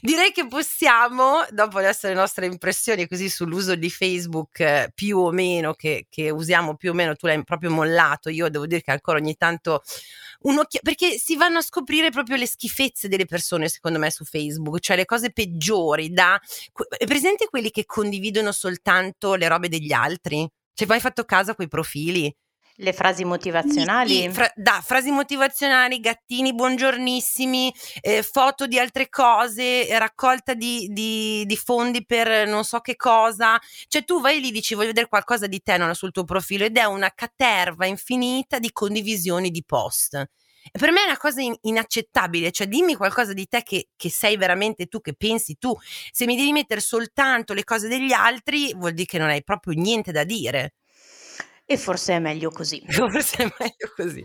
Direi 0.00 0.32
che 0.32 0.46
possiamo, 0.46 1.44
dopo 1.50 1.78
adesso 1.78 2.08
le 2.08 2.14
nostre 2.14 2.46
impressioni 2.46 3.06
così 3.06 3.28
sull'uso 3.28 3.74
di 3.74 3.90
Facebook 3.90 4.60
eh, 4.60 4.90
più 4.94 5.18
o 5.18 5.30
meno, 5.30 5.74
che, 5.74 6.06
che, 6.08 6.30
usiamo 6.30 6.76
più 6.76 6.90
o 6.90 6.94
meno, 6.94 7.14
tu 7.14 7.26
l'hai 7.26 7.42
proprio 7.44 7.70
mollato, 7.70 8.28
io 8.28 8.48
devo 8.48 8.66
dire 8.66 8.82
che 8.82 8.90
ancora 8.90 9.18
ogni 9.18 9.36
tanto 9.36 9.82
un 10.42 10.58
occhio, 10.58 10.80
perché 10.82 11.18
si 11.18 11.36
vanno 11.36 11.58
a 11.58 11.62
scoprire 11.62 12.10
proprio 12.10 12.36
le 12.36 12.46
schifezze 12.46 13.08
delle 13.08 13.26
persone 13.26 13.68
secondo 13.68 13.98
me 13.98 14.10
su 14.10 14.24
Facebook, 14.24 14.80
cioè 14.80 14.96
le 14.96 15.04
cose 15.04 15.32
peggiori, 15.32 16.10
da, 16.12 16.40
è 16.96 17.06
presente 17.06 17.48
quelli 17.48 17.70
che 17.70 17.84
condividono 17.86 18.52
soltanto 18.52 19.34
le 19.34 19.48
robe 19.48 19.68
degli 19.68 19.92
altri? 19.92 20.48
Cioè, 20.74 20.90
hai 20.90 21.00
fatto 21.00 21.24
caso 21.24 21.52
a 21.52 21.54
quei 21.54 21.68
profili? 21.68 22.34
Le 22.78 22.92
frasi 22.92 23.24
motivazionali? 23.24 24.28
Fra, 24.30 24.50
da, 24.56 24.82
frasi 24.84 25.12
motivazionali, 25.12 26.00
gattini 26.00 26.52
buongiornissimi, 26.54 27.72
eh, 28.00 28.22
foto 28.24 28.66
di 28.66 28.80
altre 28.80 29.08
cose, 29.08 29.96
raccolta 29.96 30.54
di, 30.54 30.88
di, 30.90 31.44
di, 31.46 31.56
fondi 31.56 32.04
per 32.04 32.48
non 32.48 32.64
so 32.64 32.80
che 32.80 32.96
cosa. 32.96 33.60
Cioè 33.86 34.04
tu 34.04 34.20
vai 34.20 34.40
lì 34.40 34.48
e 34.48 34.52
dici 34.52 34.74
voglio 34.74 34.88
vedere 34.88 35.06
qualcosa 35.06 35.46
di 35.46 35.62
te 35.62 35.76
non 35.76 35.94
sul 35.94 36.10
tuo 36.10 36.24
profilo 36.24 36.64
ed 36.64 36.76
è 36.76 36.84
una 36.84 37.12
caterva 37.14 37.86
infinita 37.86 38.58
di 38.58 38.72
condivisioni 38.72 39.50
di 39.50 39.62
post. 39.64 40.14
E 40.14 40.78
per 40.78 40.90
me 40.90 41.02
è 41.02 41.04
una 41.04 41.18
cosa 41.18 41.42
in, 41.42 41.54
inaccettabile, 41.60 42.50
cioè 42.50 42.66
dimmi 42.66 42.96
qualcosa 42.96 43.32
di 43.34 43.46
te 43.46 43.62
che, 43.62 43.90
che, 43.94 44.10
sei 44.10 44.36
veramente 44.36 44.86
tu, 44.86 45.00
che 45.00 45.14
pensi 45.14 45.58
tu. 45.58 45.76
Se 46.10 46.26
mi 46.26 46.34
devi 46.34 46.50
mettere 46.50 46.80
soltanto 46.80 47.52
le 47.52 47.62
cose 47.62 47.86
degli 47.86 48.12
altri, 48.12 48.74
vuol 48.74 48.94
dire 48.94 49.06
che 49.06 49.18
non 49.18 49.28
hai 49.28 49.44
proprio 49.44 49.74
niente 49.74 50.10
da 50.10 50.24
dire. 50.24 50.72
E 51.66 51.78
forse 51.78 52.14
è 52.14 52.18
meglio 52.18 52.50
così. 52.50 52.84
Forse 52.88 53.44
è 53.44 53.52
meglio 53.58 53.92
così. 53.96 54.22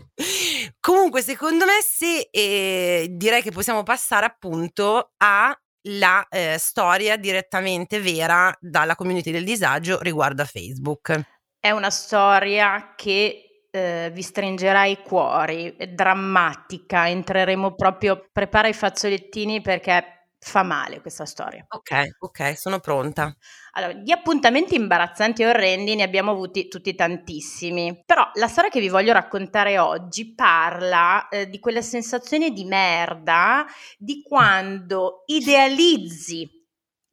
Comunque, 0.78 1.22
secondo 1.22 1.64
me, 1.64 1.80
se 1.82 2.28
eh, 2.30 3.06
direi 3.10 3.40
che 3.40 3.50
possiamo 3.50 3.82
passare 3.82 4.26
appunto 4.26 5.12
alla 5.16 6.28
eh, 6.28 6.56
storia 6.58 7.16
direttamente 7.16 7.98
vera 7.98 8.54
dalla 8.60 8.94
community 8.94 9.30
del 9.30 9.44
disagio 9.44 9.98
riguardo 10.02 10.42
a 10.42 10.44
Facebook. 10.44 11.18
È 11.58 11.70
una 11.70 11.90
storia 11.90 12.92
che 12.94 13.66
eh, 13.70 14.10
vi 14.12 14.22
stringerà 14.22 14.84
i 14.84 15.02
cuori, 15.02 15.76
è 15.76 15.86
drammatica, 15.88 17.08
entreremo 17.08 17.74
proprio, 17.74 18.28
prepara 18.30 18.68
i 18.68 18.74
fazzolettini 18.74 19.62
perché 19.62 20.28
fa 20.38 20.62
male 20.62 21.00
questa 21.00 21.24
storia. 21.24 21.64
Ok, 21.68 22.16
ok, 22.18 22.58
sono 22.58 22.80
pronta. 22.80 23.34
Allora, 23.72 23.92
di 23.92 24.10
appuntamenti 24.10 24.74
imbarazzanti 24.74 25.42
e 25.42 25.46
orrendi 25.46 25.94
ne 25.94 26.02
abbiamo 26.02 26.32
avuti 26.32 26.66
tutti 26.68 26.94
tantissimi, 26.94 28.02
però 28.04 28.28
la 28.34 28.48
storia 28.48 28.70
che 28.70 28.80
vi 28.80 28.88
voglio 28.88 29.12
raccontare 29.12 29.78
oggi 29.78 30.34
parla 30.34 31.28
eh, 31.28 31.48
di 31.48 31.60
quella 31.60 31.82
sensazione 31.82 32.50
di 32.50 32.64
merda 32.64 33.64
di 33.96 34.22
quando 34.22 35.22
idealizzi 35.26 36.58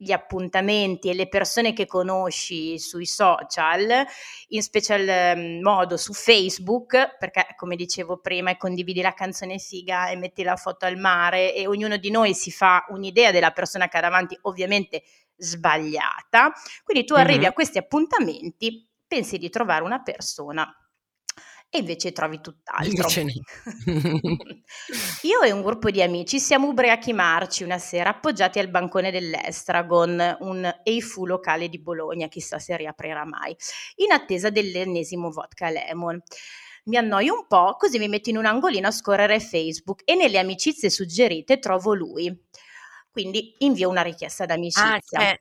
gli 0.00 0.12
appuntamenti 0.12 1.10
e 1.10 1.14
le 1.14 1.28
persone 1.28 1.72
che 1.72 1.86
conosci 1.86 2.78
sui 2.78 3.06
social, 3.06 4.04
in 4.48 4.62
special 4.62 5.08
ehm, 5.08 5.60
modo 5.60 5.96
su 5.96 6.12
Facebook, 6.12 7.16
perché 7.18 7.46
come 7.56 7.74
dicevo 7.74 8.18
prima, 8.18 8.56
condividi 8.56 9.00
la 9.00 9.12
canzone 9.12 9.58
figa 9.58 10.08
e 10.08 10.16
metti 10.16 10.44
la 10.44 10.54
foto 10.54 10.86
al 10.86 10.96
mare 10.96 11.52
e 11.52 11.66
ognuno 11.66 11.96
di 11.96 12.10
noi 12.10 12.32
si 12.34 12.52
fa 12.52 12.84
un'idea 12.90 13.32
della 13.32 13.50
persona 13.50 13.88
che 13.88 13.96
ha 13.98 14.02
davanti, 14.02 14.38
ovviamente 14.42 15.02
sbagliata. 15.38 16.52
Quindi 16.82 17.06
tu 17.06 17.14
arrivi 17.14 17.38
mm-hmm. 17.38 17.48
a 17.48 17.52
questi 17.52 17.78
appuntamenti, 17.78 18.86
pensi 19.06 19.38
di 19.38 19.48
trovare 19.48 19.84
una 19.84 20.02
persona 20.02 20.70
e 21.70 21.78
invece 21.78 22.12
trovi 22.12 22.40
tutt'altro. 22.40 23.08
Io 25.22 25.40
e 25.42 25.52
un 25.52 25.62
gruppo 25.62 25.90
di 25.90 26.00
amici 26.02 26.40
siamo 26.40 26.68
ubriachi 26.68 27.12
marci 27.12 27.62
una 27.62 27.78
sera 27.78 28.10
appoggiati 28.10 28.58
al 28.58 28.70
bancone 28.70 29.10
dell'Estragon, 29.10 30.38
un 30.40 30.80
EIFU 30.82 31.26
locale 31.26 31.68
di 31.68 31.78
Bologna, 31.78 32.28
chissà 32.28 32.58
se 32.58 32.74
riaprirà 32.76 33.26
mai, 33.26 33.54
in 33.96 34.12
attesa 34.12 34.48
dell'ennesimo 34.48 35.30
vodka 35.30 35.68
lemon. 35.68 36.20
Mi 36.84 36.96
annoio 36.96 37.34
un 37.34 37.46
po', 37.46 37.76
così 37.76 37.98
mi 37.98 38.08
metto 38.08 38.30
in 38.30 38.38
un 38.38 38.46
angolino 38.46 38.86
a 38.86 38.90
scorrere 38.90 39.40
Facebook 39.40 40.00
e 40.06 40.14
nelle 40.14 40.38
amicizie 40.38 40.88
suggerite 40.88 41.58
trovo 41.58 41.92
lui. 41.92 42.34
Quindi 43.18 43.56
invio 43.58 43.88
una 43.88 44.02
richiesta 44.02 44.46
d'amicizia. 44.46 44.94
Ah, 44.94 45.00
cioè, 45.00 45.40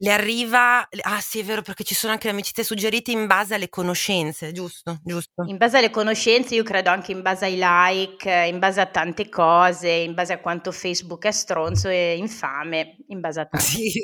le 0.00 0.12
arriva, 0.12 0.88
ah 1.02 1.20
sì 1.20 1.40
è 1.40 1.44
vero 1.44 1.60
perché 1.60 1.84
ci 1.84 1.94
sono 1.94 2.12
anche 2.14 2.26
le 2.26 2.32
amicizie 2.32 2.64
suggerite 2.64 3.10
in 3.10 3.26
base 3.26 3.54
alle 3.54 3.68
conoscenze, 3.68 4.50
giusto? 4.52 4.98
Giusto. 5.04 5.42
In 5.46 5.58
base 5.58 5.76
alle 5.76 5.90
conoscenze, 5.90 6.54
io 6.54 6.62
credo 6.62 6.88
anche 6.88 7.12
in 7.12 7.20
base 7.20 7.44
ai 7.44 7.58
like, 7.60 8.30
in 8.48 8.58
base 8.58 8.80
a 8.80 8.86
tante 8.86 9.28
cose, 9.28 9.90
in 9.90 10.14
base 10.14 10.32
a 10.32 10.38
quanto 10.38 10.72
Facebook 10.72 11.26
è 11.26 11.32
stronzo 11.32 11.88
e 11.88 12.16
infame, 12.16 12.96
in 13.08 13.20
base 13.20 13.40
a 13.40 13.44
tanto. 13.44 13.66
Sì. 13.68 14.00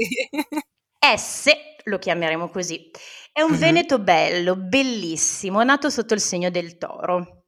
S, 1.16 1.50
lo 1.84 1.98
chiameremo 1.98 2.50
così, 2.50 2.90
è 3.32 3.40
un 3.40 3.52
mm-hmm. 3.52 3.60
veneto 3.60 3.98
bello, 3.98 4.56
bellissimo, 4.56 5.62
nato 5.62 5.88
sotto 5.88 6.12
il 6.12 6.20
segno 6.20 6.50
del 6.50 6.76
toro. 6.76 7.43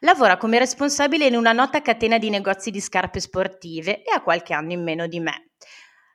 Lavora 0.00 0.36
come 0.36 0.58
responsabile 0.58 1.26
in 1.26 1.36
una 1.36 1.52
nota 1.52 1.82
catena 1.82 2.18
di 2.18 2.30
negozi 2.30 2.70
di 2.70 2.80
scarpe 2.80 3.20
sportive 3.20 4.02
e 4.02 4.12
ha 4.14 4.22
qualche 4.22 4.54
anno 4.54 4.72
in 4.72 4.82
meno 4.82 5.06
di 5.06 5.20
me 5.20 5.50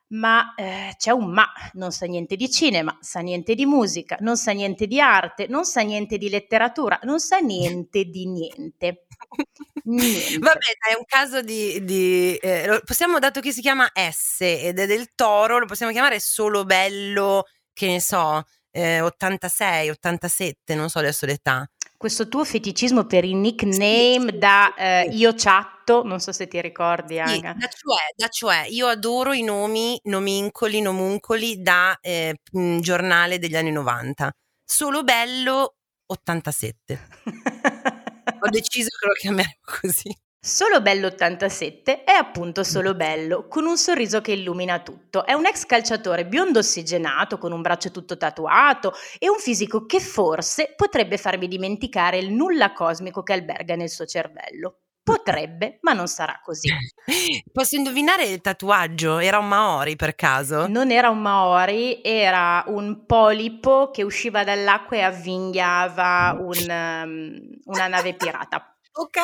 ma 0.07 0.53
eh, 0.55 0.93
c'è 0.97 1.11
un 1.11 1.31
ma, 1.31 1.51
non 1.73 1.91
sa 1.91 2.05
niente 2.05 2.35
di 2.35 2.49
cinema, 2.49 2.95
sa 3.01 3.21
niente 3.21 3.55
di 3.55 3.65
musica, 3.65 4.17
non 4.19 4.37
sa 4.37 4.51
niente 4.51 4.85
di 4.85 4.99
arte, 4.99 5.47
non 5.47 5.65
sa 5.65 5.81
niente 5.81 6.17
di 6.17 6.29
letteratura, 6.29 6.99
non 7.03 7.19
sa 7.19 7.39
niente 7.39 8.05
di 8.05 8.27
niente. 8.27 9.07
niente. 9.85 10.37
Vabbè, 10.37 10.91
è 10.91 10.95
un 10.97 11.05
caso 11.05 11.41
di... 11.41 11.83
di 11.83 12.35
eh, 12.35 12.81
possiamo, 12.85 13.19
dato 13.19 13.39
che 13.39 13.51
si 13.51 13.61
chiama 13.61 13.89
S 13.93 14.41
ed 14.41 14.77
è 14.77 14.85
del 14.85 15.15
toro, 15.15 15.57
lo 15.57 15.65
possiamo 15.65 15.91
chiamare 15.91 16.19
solo 16.19 16.65
bello, 16.65 17.45
che 17.73 17.87
ne 17.87 17.99
so, 17.99 18.43
eh, 18.71 19.01
86, 19.01 19.89
87, 19.89 20.75
non 20.75 20.89
so 20.89 20.99
adesso 20.99 21.25
l'età 21.25 21.67
questo 21.97 22.27
tuo 22.27 22.43
feticismo 22.43 23.05
per 23.05 23.23
i 23.25 23.33
nickname 23.33 24.31
sì, 24.31 24.37
da 24.37 24.73
eh, 24.75 25.09
io 25.11 25.33
chatto, 25.35 26.03
non 26.03 26.19
so 26.19 26.31
se 26.31 26.47
ti 26.47 26.61
ricordi 26.61 27.21
Sì, 27.25 27.39
da 27.39 27.53
cioè, 27.53 28.13
da 28.15 28.27
cioè, 28.27 28.65
io 28.69 28.87
adoro 28.87 29.33
i 29.33 29.43
nomi 29.43 29.99
nomincoli, 30.03 30.81
nomuncoli 30.81 31.61
da 31.61 31.97
eh, 32.01 32.35
giornale 32.79 33.39
degli 33.39 33.55
anni 33.55 33.71
90. 33.71 34.31
Solo 34.63 35.03
bello 35.03 35.75
87. 36.07 37.07
Ho 38.39 38.49
deciso 38.49 38.89
che 38.99 39.07
lo 39.07 39.13
chiameremo 39.13 39.55
così. 39.81 40.15
Solo 40.45 40.79
Bello 40.79 41.07
87 41.07 42.03
è 42.03 42.11
appunto 42.11 42.63
solo 42.63 42.93
bello, 42.93 43.47
con 43.47 43.65
un 43.65 43.77
sorriso 43.77 44.21
che 44.21 44.33
illumina 44.33 44.77
tutto. 44.77 45.25
È 45.25 45.33
un 45.33 45.47
ex 45.47 45.65
calciatore 45.65 46.27
biondo 46.27 46.59
ossigenato, 46.59 47.39
con 47.39 47.51
un 47.51 47.63
braccio 47.63 47.89
tutto 47.89 48.15
tatuato 48.15 48.93
e 49.17 49.27
un 49.27 49.39
fisico 49.39 49.87
che 49.87 49.99
forse 49.99 50.75
potrebbe 50.75 51.17
farmi 51.17 51.47
dimenticare 51.47 52.19
il 52.19 52.31
nulla 52.31 52.73
cosmico 52.73 53.23
che 53.23 53.33
alberga 53.33 53.75
nel 53.75 53.89
suo 53.89 54.05
cervello. 54.05 54.81
Potrebbe, 55.01 55.79
ma 55.81 55.93
non 55.93 56.07
sarà 56.07 56.39
così. 56.43 56.69
Posso 57.51 57.75
indovinare 57.75 58.25
il 58.25 58.39
tatuaggio? 58.39 59.17
Era 59.17 59.39
un 59.39 59.47
Maori 59.47 59.95
per 59.95 60.13
caso? 60.13 60.67
Non 60.67 60.91
era 60.91 61.09
un 61.09 61.23
Maori, 61.23 62.01
era 62.03 62.63
un 62.67 63.03
polipo 63.07 63.89
che 63.89 64.03
usciva 64.03 64.43
dall'acqua 64.43 64.97
e 64.97 65.01
avvinghiava 65.01 66.37
un, 66.39 66.65
um, 66.69 67.49
una 67.65 67.87
nave 67.87 68.13
pirata. 68.13 68.69
Ok, 68.97 69.17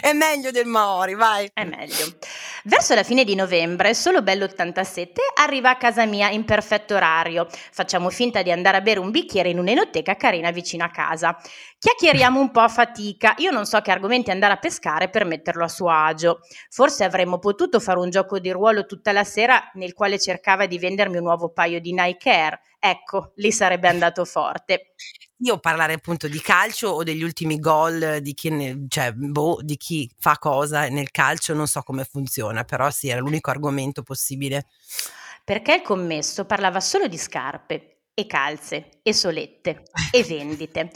è 0.00 0.12
meglio 0.14 0.50
del 0.50 0.64
Maori, 0.64 1.14
vai. 1.14 1.50
È 1.52 1.64
meglio. 1.64 2.16
Verso 2.64 2.94
la 2.94 3.02
fine 3.02 3.22
di 3.24 3.34
novembre, 3.34 3.92
solo 3.92 4.22
Bello 4.22 4.44
87 4.44 5.20
arriva 5.34 5.68
a 5.68 5.76
casa 5.76 6.06
mia 6.06 6.30
in 6.30 6.46
perfetto 6.46 6.94
orario. 6.94 7.46
Facciamo 7.50 8.08
finta 8.08 8.40
di 8.40 8.50
andare 8.50 8.78
a 8.78 8.80
bere 8.80 9.00
un 9.00 9.10
bicchiere 9.10 9.50
in 9.50 9.58
un'enoteca 9.58 10.16
carina 10.16 10.50
vicino 10.50 10.82
a 10.82 10.88
casa. 10.88 11.36
Chiacchieriamo 11.78 12.40
un 12.40 12.50
po' 12.50 12.60
a 12.60 12.68
fatica. 12.68 13.34
Io 13.36 13.50
non 13.50 13.66
so 13.66 13.78
che 13.82 13.90
argomenti 13.90 14.30
andare 14.30 14.54
a 14.54 14.58
pescare 14.58 15.10
per 15.10 15.26
metterlo 15.26 15.64
a 15.64 15.68
suo 15.68 15.90
agio. 15.90 16.40
Forse 16.70 17.04
avremmo 17.04 17.38
potuto 17.38 17.80
fare 17.80 17.98
un 17.98 18.08
gioco 18.08 18.38
di 18.38 18.50
ruolo 18.50 18.86
tutta 18.86 19.12
la 19.12 19.24
sera 19.24 19.70
nel 19.74 19.92
quale 19.92 20.18
cercava 20.18 20.64
di 20.64 20.78
vendermi 20.78 21.18
un 21.18 21.24
nuovo 21.24 21.50
paio 21.50 21.80
di 21.80 21.92
Nike 21.92 22.30
Air. 22.30 22.58
Ecco, 22.78 23.32
lì 23.34 23.52
sarebbe 23.52 23.88
andato 23.88 24.24
forte. 24.24 24.92
Io 25.42 25.58
parlare 25.58 25.92
appunto 25.92 26.26
di 26.26 26.40
calcio 26.40 26.88
o 26.88 27.04
degli 27.04 27.22
ultimi 27.22 27.60
gol 27.60 28.18
di 28.20 28.34
chi, 28.34 28.50
ne, 28.50 28.86
cioè, 28.88 29.12
boh, 29.12 29.60
di 29.62 29.76
chi 29.76 30.10
fa 30.18 30.36
cosa 30.36 30.88
nel 30.88 31.12
calcio, 31.12 31.54
non 31.54 31.68
so 31.68 31.82
come 31.82 32.04
funziona, 32.04 32.64
però 32.64 32.90
sì, 32.90 33.08
era 33.08 33.20
l'unico 33.20 33.50
argomento 33.50 34.02
possibile. 34.02 34.66
Perché 35.44 35.74
il 35.76 35.82
commesso 35.82 36.44
parlava 36.44 36.80
solo 36.80 37.06
di 37.06 37.16
scarpe 37.16 38.00
e 38.14 38.26
calze 38.26 38.98
e 39.02 39.12
solette 39.14 39.84
e 40.10 40.24
vendite. 40.24 40.90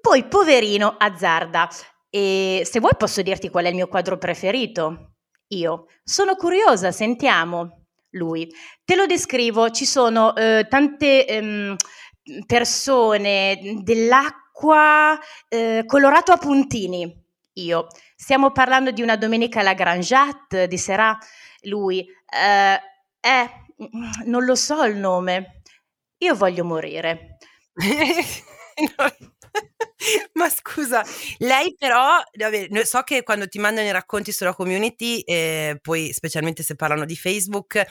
Poi, 0.00 0.24
poverino, 0.24 0.96
azzarda. 0.98 1.68
E 2.10 2.62
se 2.68 2.80
vuoi 2.80 2.96
posso 2.98 3.22
dirti 3.22 3.50
qual 3.50 3.66
è 3.66 3.68
il 3.68 3.76
mio 3.76 3.86
quadro 3.86 4.18
preferito? 4.18 5.12
Io. 5.48 5.86
Sono 6.02 6.34
curiosa, 6.34 6.90
sentiamo. 6.90 7.84
Lui. 8.14 8.52
Te 8.84 8.96
lo 8.96 9.06
descrivo, 9.06 9.70
ci 9.70 9.86
sono 9.86 10.34
eh, 10.34 10.66
tante... 10.68 11.26
Ehm, 11.26 11.76
persone 12.46 13.80
dell'acqua 13.82 15.18
eh, 15.48 15.84
colorato 15.86 16.32
a 16.32 16.36
puntini. 16.38 17.18
Io. 17.54 17.86
Stiamo 18.14 18.52
parlando 18.52 18.90
di 18.90 19.02
una 19.02 19.16
domenica 19.16 19.60
alla 19.60 19.74
Grand 19.74 20.02
Jatte 20.02 20.66
di 20.66 20.78
Serà. 20.78 21.16
Lui. 21.62 22.00
Eh, 22.00 22.80
eh, 23.20 23.50
non 24.24 24.44
lo 24.44 24.54
so 24.54 24.84
il 24.84 24.96
nome. 24.96 25.62
Io 26.18 26.34
voglio 26.34 26.64
morire. 26.64 27.38
Ma 30.34 30.48
scusa, 30.48 31.04
lei 31.38 31.74
però, 31.78 32.18
so 32.84 33.02
che 33.02 33.22
quando 33.22 33.48
ti 33.48 33.58
mandano 33.58 33.86
i 33.86 33.92
racconti 33.92 34.32
sulla 34.32 34.54
community, 34.54 35.20
eh, 35.20 35.78
poi 35.80 36.12
specialmente 36.12 36.62
se 36.62 36.74
parlano 36.74 37.04
di 37.04 37.16
Facebook, 37.16 37.84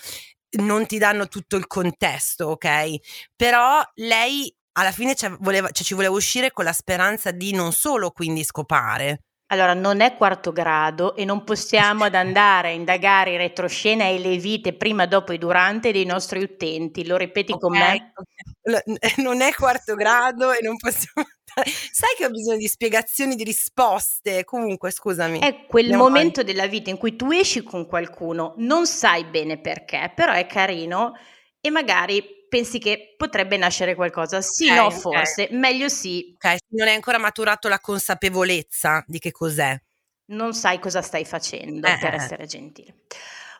non 0.58 0.86
ti 0.86 0.98
danno 0.98 1.28
tutto 1.28 1.56
il 1.56 1.68
contesto, 1.68 2.48
ok? 2.48 2.96
Però 3.36 3.82
lei 3.96 4.54
alla 4.74 4.92
fine 4.92 5.14
voleva, 5.40 5.70
cioè, 5.72 5.86
ci 5.86 5.94
voleva 5.94 6.14
uscire 6.14 6.52
con 6.52 6.64
la 6.64 6.74
speranza 6.74 7.32
di 7.32 7.54
non 7.54 7.72
solo 7.72 8.12
quindi 8.12 8.44
scopare. 8.44 9.24
Allora, 9.52 9.74
non 9.74 10.00
è 10.02 10.16
quarto 10.16 10.52
grado 10.52 11.16
e 11.16 11.26
non 11.26 11.44
possiamo 11.44 12.04
ad 12.04 12.14
andare 12.14 12.70
a 12.70 12.72
indagare 12.72 13.32
in 13.32 13.38
retroscena 13.38 14.06
e 14.06 14.20
le 14.20 14.38
vite 14.38 14.76
prima, 14.76 15.08
dopo 15.08 15.32
e 15.32 15.40
durante 15.40 15.92
dei 15.92 16.06
nostri 16.06 16.44
utenti. 16.44 17.06
Lo 17.06 17.18
ripeti 17.18 17.54
okay, 17.54 17.60
con 17.60 17.78
me? 17.78 18.14
Non 19.18 19.42
è 19.42 19.52
quarto 19.54 19.96
grado 19.96 20.52
e 20.52 20.60
non 20.62 20.78
possiamo 20.78 21.28
Sai 21.92 22.16
che 22.18 22.26
ho 22.26 22.30
bisogno 22.30 22.58
di 22.58 22.68
spiegazioni, 22.68 23.36
di 23.36 23.44
risposte. 23.44 24.44
Comunque, 24.44 24.92
scusami. 24.92 25.40
È 25.40 25.66
quel 25.66 25.94
momento 25.94 26.42
avanti. 26.42 26.44
della 26.44 26.68
vita 26.68 26.90
in 26.90 26.98
cui 26.98 27.16
tu 27.16 27.32
esci 27.32 27.64
con 27.64 27.86
qualcuno, 27.86 28.54
non 28.58 28.86
sai 28.88 29.26
bene 29.26 29.60
perché, 29.60 30.12
però 30.16 30.34
è 30.34 30.46
carino 30.46 31.14
e 31.62 31.70
magari 31.70 32.38
pensi 32.50 32.80
che 32.80 33.14
potrebbe 33.16 33.58
nascere 33.58 33.96
qualcosa. 33.96 34.42
Sì, 34.42 34.66
okay, 34.66 34.78
no, 34.78 34.90
forse, 34.90 35.44
okay. 35.44 35.58
meglio 35.58 35.88
sì. 35.88 36.36
Ok, 36.36 36.58
non 36.70 36.88
è 36.88 36.94
ancora 36.94 37.18
maturato 37.18 37.68
la 37.68 37.80
consapevolezza 37.80 39.04
di 39.08 39.20
che 39.20 39.32
cos'è. 39.32 39.80
Non 40.26 40.54
sai 40.54 40.80
cosa 40.80 41.02
stai 41.02 41.26
facendo, 41.26 41.88
eh, 41.88 41.98
per 42.00 42.14
eh. 42.14 42.18
essere 42.18 42.46
gentile. 42.46 42.96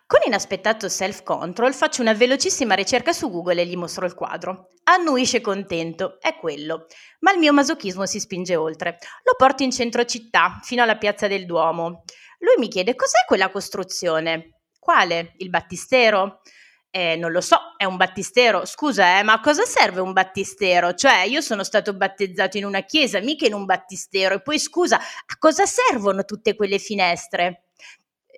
Con 0.10 0.22
inaspettato 0.26 0.90
self-control 0.90 1.72
faccio 1.72 2.02
una 2.02 2.16
velocissima 2.16 2.74
ricerca 2.74 3.14
su 3.14 3.30
Google 3.30 3.62
e 3.62 3.68
gli 3.68 3.78
mostro 3.78 4.08
il 4.08 4.16
quadro. 4.16 4.70
Annuisce 4.86 5.40
contento, 5.40 6.20
è 6.20 6.36
quello. 6.36 6.88
Ma 7.20 7.32
il 7.32 7.38
mio 7.38 7.54
masochismo 7.54 8.08
si 8.08 8.20
spinge 8.20 8.56
oltre. 8.56 8.98
Lo 9.22 9.36
porto 9.38 9.62
in 9.62 9.70
centro 9.70 10.04
città, 10.06 10.60
fino 10.64 10.82
alla 10.82 10.98
piazza 10.98 11.28
del 11.28 11.46
Duomo. 11.46 12.06
Lui 12.40 12.56
mi 12.58 12.70
chiede 12.70 12.96
cos'è 12.96 13.24
quella 13.28 13.52
costruzione. 13.52 14.62
Quale? 14.80 15.34
Il 15.38 15.52
battistero? 15.52 16.42
Eh, 16.90 17.16
non 17.16 17.32
lo 17.32 17.40
so, 17.40 17.76
è 17.78 17.86
un 17.86 17.96
battistero. 17.96 18.66
Scusa, 18.66 19.20
eh, 19.20 19.22
ma 19.22 19.34
a 19.34 19.42
cosa 19.42 19.64
serve 19.64 20.02
un 20.02 20.14
battistero? 20.14 20.96
Cioè, 20.96 21.26
io 21.26 21.42
sono 21.42 21.64
stato 21.64 21.94
battezzato 21.94 22.58
in 22.58 22.66
una 22.66 22.82
chiesa, 22.82 23.20
mica 23.20 23.46
in 23.46 23.54
un 23.54 23.66
battistero. 23.66 24.34
E 24.34 24.42
poi, 24.42 24.58
scusa, 24.58 24.98
a 24.98 25.38
cosa 25.38 25.68
servono 25.68 26.26
tutte 26.26 26.56
quelle 26.56 26.80
finestre? 26.80 27.66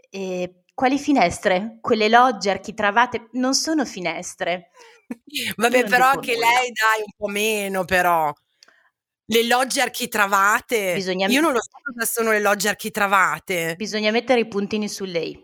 Eh, 0.10 0.61
quali 0.74 0.98
finestre? 0.98 1.78
Quelle 1.82 2.10
logge 2.10 2.50
architravate 2.50 3.30
non 3.34 3.54
sono 3.54 3.86
finestre. 3.86 4.72
Vabbè, 5.56 5.86
però 5.86 6.08
anche 6.08 6.38
lei 6.38 6.72
dai 6.72 7.02
un 7.04 7.12
po' 7.16 7.28
meno, 7.28 7.86
però. 7.86 8.34
Le 9.26 9.44
logge 9.46 9.82
architravate. 9.82 10.94
Bisogna... 10.94 11.28
Io 11.28 11.42
non 11.42 11.54
lo 11.54 11.62
so 11.62 11.70
cosa 11.82 12.06
sono 12.06 12.32
le 12.32 12.42
logge 12.42 12.68
architravate. 12.68 13.76
Bisogna 13.78 14.12
mettere 14.12 14.42
i 14.42 14.48
puntini 14.48 14.90
su 14.90 15.06
lei. 15.06 15.42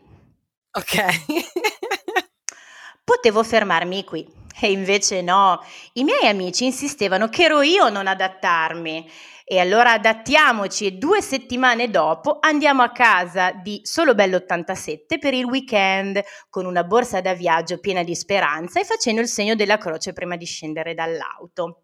Ok. 0.72 0.96
Potevo 3.04 3.44
fermarmi 3.44 4.04
qui. 4.04 4.46
E 4.60 4.72
invece 4.72 5.22
no, 5.22 5.63
i 5.94 6.04
miei 6.04 6.28
amici 6.28 6.66
insistevano 6.66 7.30
che 7.30 7.44
ero 7.44 7.62
io 7.62 7.86
a 7.86 7.90
non 7.90 8.08
adattarmi. 8.08 9.10
E 9.50 9.60
allora 9.60 9.94
adattiamoci 9.94 10.86
e 10.86 10.92
due 10.92 11.22
settimane 11.22 11.90
dopo 11.90 12.40
andiamo 12.42 12.82
a 12.82 12.92
casa 12.92 13.54
di 13.54 13.80
Solo 13.82 14.14
Bello 14.14 14.36
87 14.36 15.20
per 15.20 15.34
il 15.34 15.46
weekend 15.46 16.22
con 16.50 16.66
una 16.66 16.84
borsa 16.84 17.22
da 17.22 17.34
viaggio 17.34 17.80
piena 17.80 18.04
di 18.04 18.14
speranza 18.14 18.82
e 18.82 18.84
facendo 18.84 19.22
il 19.22 19.30
segno 19.30 19.56
della 19.56 19.78
croce 19.78 20.12
prima 20.12 20.36
di 20.36 20.44
scendere 20.44 20.94
dall'auto. 20.94 21.84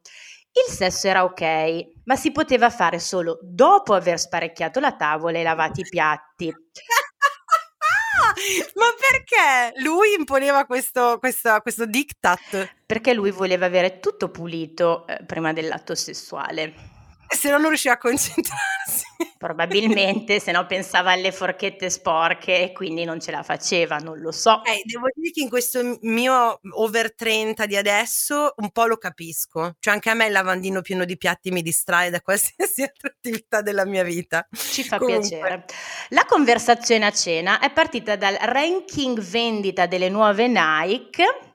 Il 0.51 0.73
sesso 0.73 1.07
era 1.07 1.23
ok, 1.23 2.01
ma 2.03 2.17
si 2.17 2.33
poteva 2.33 2.69
fare 2.69 2.99
solo 2.99 3.39
dopo 3.41 3.93
aver 3.93 4.19
sparecchiato 4.19 4.81
la 4.81 4.97
tavola 4.97 5.39
e 5.39 5.43
lavato 5.43 5.79
i 5.79 5.87
piatti. 5.87 6.53
Ma 8.75 8.85
perché 8.99 9.79
lui 9.81 10.15
imponeva 10.17 10.65
questo, 10.65 11.17
questo, 11.17 11.61
questo 11.61 11.85
diktat? 11.85 12.75
Perché 12.85 13.13
lui 13.13 13.31
voleva 13.31 13.67
avere 13.67 13.99
tutto 13.99 14.29
pulito 14.29 15.07
eh, 15.07 15.23
prima 15.25 15.53
dell'atto 15.53 15.95
sessuale. 15.95 16.92
Se 17.33 17.49
no 17.49 17.57
non 17.57 17.69
riusciva 17.69 17.95
a 17.95 17.97
concentrarsi. 17.97 19.03
Probabilmente, 19.37 20.39
se 20.39 20.51
no 20.51 20.65
pensava 20.65 21.11
alle 21.11 21.31
forchette 21.31 21.89
sporche 21.89 22.61
e 22.61 22.71
quindi 22.71 23.03
non 23.03 23.19
ce 23.19 23.31
la 23.31 23.43
faceva, 23.43 23.97
non 23.97 24.19
lo 24.19 24.31
so. 24.31 24.63
Eh, 24.63 24.81
devo 24.85 25.07
dire 25.13 25.31
che 25.31 25.41
in 25.41 25.49
questo 25.49 25.97
mio 26.01 26.59
over 26.71 27.13
30 27.13 27.65
di 27.65 27.75
adesso 27.75 28.53
un 28.57 28.71
po' 28.71 28.85
lo 28.85 28.97
capisco. 28.97 29.75
Cioè 29.79 29.93
anche 29.93 30.09
a 30.09 30.13
me 30.13 30.27
il 30.27 30.31
lavandino 30.31 30.81
pieno 30.81 31.05
di 31.05 31.17
piatti 31.17 31.51
mi 31.51 31.61
distrae 31.61 32.09
da 32.09 32.21
qualsiasi 32.21 32.83
altra 32.83 33.09
attività 33.09 33.61
della 33.61 33.85
mia 33.85 34.03
vita. 34.03 34.47
Ci 34.51 34.83
fa 34.83 34.97
Comunque. 34.97 35.27
piacere. 35.27 35.65
La 36.09 36.25
conversazione 36.25 37.05
a 37.05 37.11
cena 37.11 37.59
è 37.59 37.71
partita 37.71 38.15
dal 38.15 38.35
ranking 38.39 39.19
vendita 39.19 39.85
delle 39.85 40.09
nuove 40.09 40.47
Nike 40.47 41.52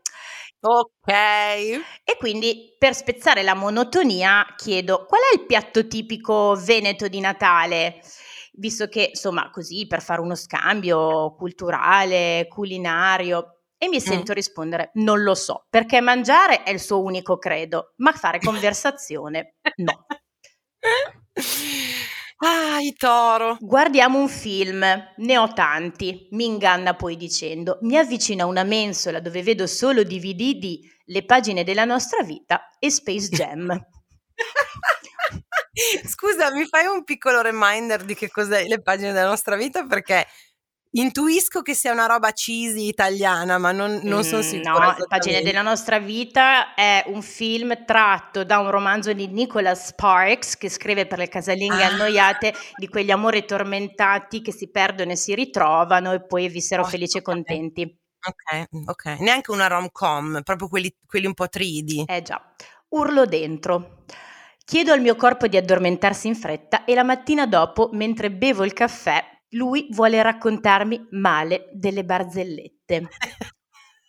Ok. 0.60 1.08
E 1.08 2.16
quindi 2.18 2.74
per 2.78 2.94
spezzare 2.94 3.42
la 3.42 3.54
monotonia 3.54 4.44
chiedo 4.56 5.06
qual 5.06 5.20
è 5.32 5.36
il 5.36 5.46
piatto 5.46 5.86
tipico 5.86 6.56
veneto 6.56 7.08
di 7.08 7.20
Natale? 7.20 8.00
Visto 8.54 8.88
che, 8.88 9.10
insomma, 9.10 9.50
così 9.50 9.86
per 9.86 10.02
fare 10.02 10.20
uno 10.20 10.34
scambio 10.34 11.34
culturale, 11.36 12.46
culinario, 12.48 13.58
e 13.78 13.88
mi 13.88 14.00
sento 14.00 14.32
mm. 14.32 14.34
rispondere 14.34 14.90
non 14.94 15.22
lo 15.22 15.36
so, 15.36 15.66
perché 15.70 16.00
mangiare 16.00 16.64
è 16.64 16.70
il 16.70 16.80
suo 16.80 17.00
unico 17.00 17.38
credo, 17.38 17.94
ma 17.98 18.12
fare 18.12 18.40
conversazione 18.42 19.54
no. 19.76 20.06
Ah, 22.40 22.78
i 22.80 22.94
toro. 22.96 23.56
Guardiamo 23.60 24.18
un 24.20 24.28
film, 24.28 24.84
ne 25.16 25.38
ho 25.38 25.52
tanti. 25.52 26.28
Mi 26.30 26.44
inganna 26.46 26.94
poi 26.94 27.16
dicendo: 27.16 27.78
Mi 27.82 27.96
avvicina 27.98 28.46
una 28.46 28.62
mensola 28.62 29.20
dove 29.20 29.42
vedo 29.42 29.66
solo 29.66 30.04
DVD 30.04 30.54
di 30.56 30.80
Le 31.06 31.24
pagine 31.24 31.64
della 31.64 31.84
nostra 31.84 32.22
vita 32.22 32.68
e 32.78 32.90
Space 32.90 33.28
Jam. 33.28 33.66
Scusa, 36.08 36.50
mi 36.52 36.64
fai 36.66 36.86
un 36.86 37.02
piccolo 37.04 37.40
reminder 37.40 38.04
di 38.04 38.14
che 38.14 38.28
cos'è 38.30 38.66
le 38.66 38.80
pagine 38.82 39.12
della 39.12 39.28
nostra 39.28 39.56
vita? 39.56 39.84
Perché 39.86 40.26
Intuisco 40.98 41.62
che 41.62 41.74
sia 41.74 41.92
una 41.92 42.06
roba 42.06 42.32
cheesy 42.32 42.88
italiana, 42.88 43.56
ma 43.58 43.70
non, 43.70 44.00
non 44.02 44.24
sono 44.24 44.42
mm, 44.42 44.44
sicura. 44.44 44.96
No, 44.98 45.04
Pagine 45.06 45.42
della 45.42 45.62
nostra 45.62 46.00
vita 46.00 46.74
è 46.74 47.04
un 47.06 47.22
film 47.22 47.84
tratto 47.84 48.42
da 48.42 48.58
un 48.58 48.68
romanzo 48.70 49.12
di 49.12 49.28
Nicholas 49.28 49.86
Sparks 49.86 50.56
che 50.56 50.68
scrive 50.68 51.06
per 51.06 51.18
le 51.18 51.28
casalinghe 51.28 51.84
ah. 51.84 51.88
annoiate 51.88 52.52
di 52.76 52.88
quegli 52.88 53.12
amori 53.12 53.44
tormentati 53.44 54.42
che 54.42 54.50
si 54.50 54.70
perdono 54.70 55.12
e 55.12 55.16
si 55.16 55.36
ritrovano 55.36 56.12
e 56.12 56.26
poi 56.26 56.48
vissero 56.48 56.82
oh, 56.82 56.86
felici 56.86 57.18
e 57.18 57.22
contenti. 57.22 57.82
Ok, 58.26 58.66
ok. 58.86 59.20
Neanche 59.20 59.52
una 59.52 59.68
rom-com, 59.68 60.40
proprio 60.42 60.68
quelli, 60.68 60.92
quelli 61.06 61.26
un 61.26 61.34
po' 61.34 61.44
3D. 61.44 62.04
Eh 62.06 62.22
già. 62.22 62.42
Urlo 62.88 63.24
dentro. 63.24 64.02
Chiedo 64.64 64.92
al 64.92 65.00
mio 65.00 65.14
corpo 65.14 65.46
di 65.46 65.56
addormentarsi 65.56 66.26
in 66.26 66.34
fretta 66.34 66.84
e 66.84 66.94
la 66.94 67.04
mattina 67.04 67.46
dopo, 67.46 67.88
mentre 67.92 68.32
bevo 68.32 68.64
il 68.64 68.72
caffè, 68.72 69.37
lui 69.50 69.88
vuole 69.90 70.22
raccontarmi 70.22 71.08
male 71.12 71.68
delle 71.72 72.04
barzellette. 72.04 73.08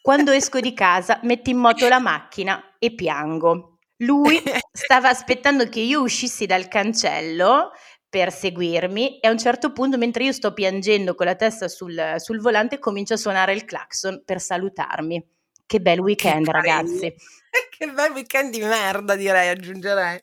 Quando 0.02 0.32
esco 0.32 0.60
di 0.60 0.74
casa 0.74 1.20
metto 1.24 1.50
in 1.50 1.58
moto 1.58 1.88
la 1.88 2.00
macchina 2.00 2.76
e 2.80 2.94
piango. 2.96 3.80
Lui 3.98 4.42
stava 4.72 5.10
aspettando 5.10 5.68
che 5.68 5.82
io 5.82 6.02
uscissi 6.02 6.46
dal 6.46 6.68
cancello 6.68 7.72
per 8.10 8.32
seguirmi 8.32 9.20
e 9.20 9.28
a 9.28 9.32
un 9.32 9.38
certo 9.38 9.72
punto, 9.72 9.98
mentre 9.98 10.24
io 10.24 10.32
sto 10.32 10.54
piangendo 10.54 11.14
con 11.14 11.28
la 11.28 11.36
testa 11.36 11.68
sul, 11.68 12.16
sul 12.18 12.42
volante, 12.42 12.80
comincia 12.80 13.14
a 13.14 13.18
suonare 13.18 13.54
il 13.54 13.66
clacson 13.66 14.24
per 14.26 14.42
salutarmi. 14.42 15.24
Che 15.66 15.80
bel 15.80 16.00
weekend, 16.00 16.46
che 16.46 16.52
ragazzi. 16.52 17.14
Che 17.80 17.88
bel 17.88 18.12
weekend 18.12 18.52
di 18.52 18.62
merda, 18.62 19.16
direi, 19.16 19.50
aggiungerei. 19.50 20.20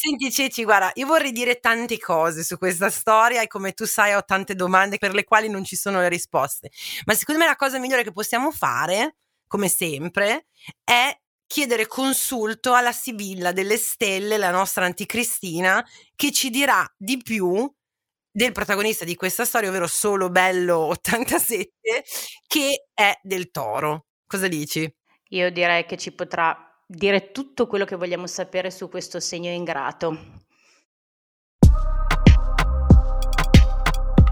Senti 0.00 0.30
Ceci, 0.30 0.62
guarda, 0.62 0.92
io 0.94 1.06
vorrei 1.06 1.32
dire 1.32 1.58
tante 1.58 1.98
cose 1.98 2.44
su 2.44 2.56
questa 2.56 2.88
storia 2.88 3.42
e 3.42 3.48
come 3.48 3.72
tu 3.72 3.84
sai 3.84 4.14
ho 4.14 4.22
tante 4.22 4.54
domande 4.54 4.96
per 4.96 5.12
le 5.12 5.24
quali 5.24 5.48
non 5.48 5.64
ci 5.64 5.74
sono 5.74 5.98
le 5.98 6.08
risposte. 6.08 6.70
Ma 7.04 7.14
secondo 7.14 7.40
me 7.40 7.48
la 7.48 7.56
cosa 7.56 7.80
migliore 7.80 8.04
che 8.04 8.12
possiamo 8.12 8.52
fare, 8.52 9.16
come 9.48 9.66
sempre, 9.66 10.46
è 10.84 11.12
chiedere 11.48 11.88
consulto 11.88 12.74
alla 12.74 12.92
Sibilla 12.92 13.50
delle 13.50 13.76
Stelle, 13.76 14.36
la 14.36 14.52
nostra 14.52 14.84
anticristina, 14.84 15.84
che 16.14 16.30
ci 16.30 16.50
dirà 16.50 16.88
di 16.96 17.16
più 17.20 17.68
del 18.30 18.52
protagonista 18.52 19.04
di 19.04 19.16
questa 19.16 19.44
storia, 19.44 19.68
ovvero 19.68 19.88
Solo 19.88 20.30
Bello 20.30 20.78
87, 20.78 22.04
che 22.46 22.86
è 22.94 23.18
del 23.20 23.50
toro. 23.50 24.06
Cosa 24.28 24.46
dici? 24.46 24.88
Io 25.30 25.50
direi 25.50 25.86
che 25.86 25.96
ci 25.96 26.12
potrà 26.12 26.67
dire 26.90 27.32
tutto 27.32 27.66
quello 27.66 27.84
che 27.84 27.96
vogliamo 27.96 28.26
sapere 28.26 28.70
su 28.70 28.88
questo 28.88 29.20
segno 29.20 29.50
ingrato. 29.50 30.18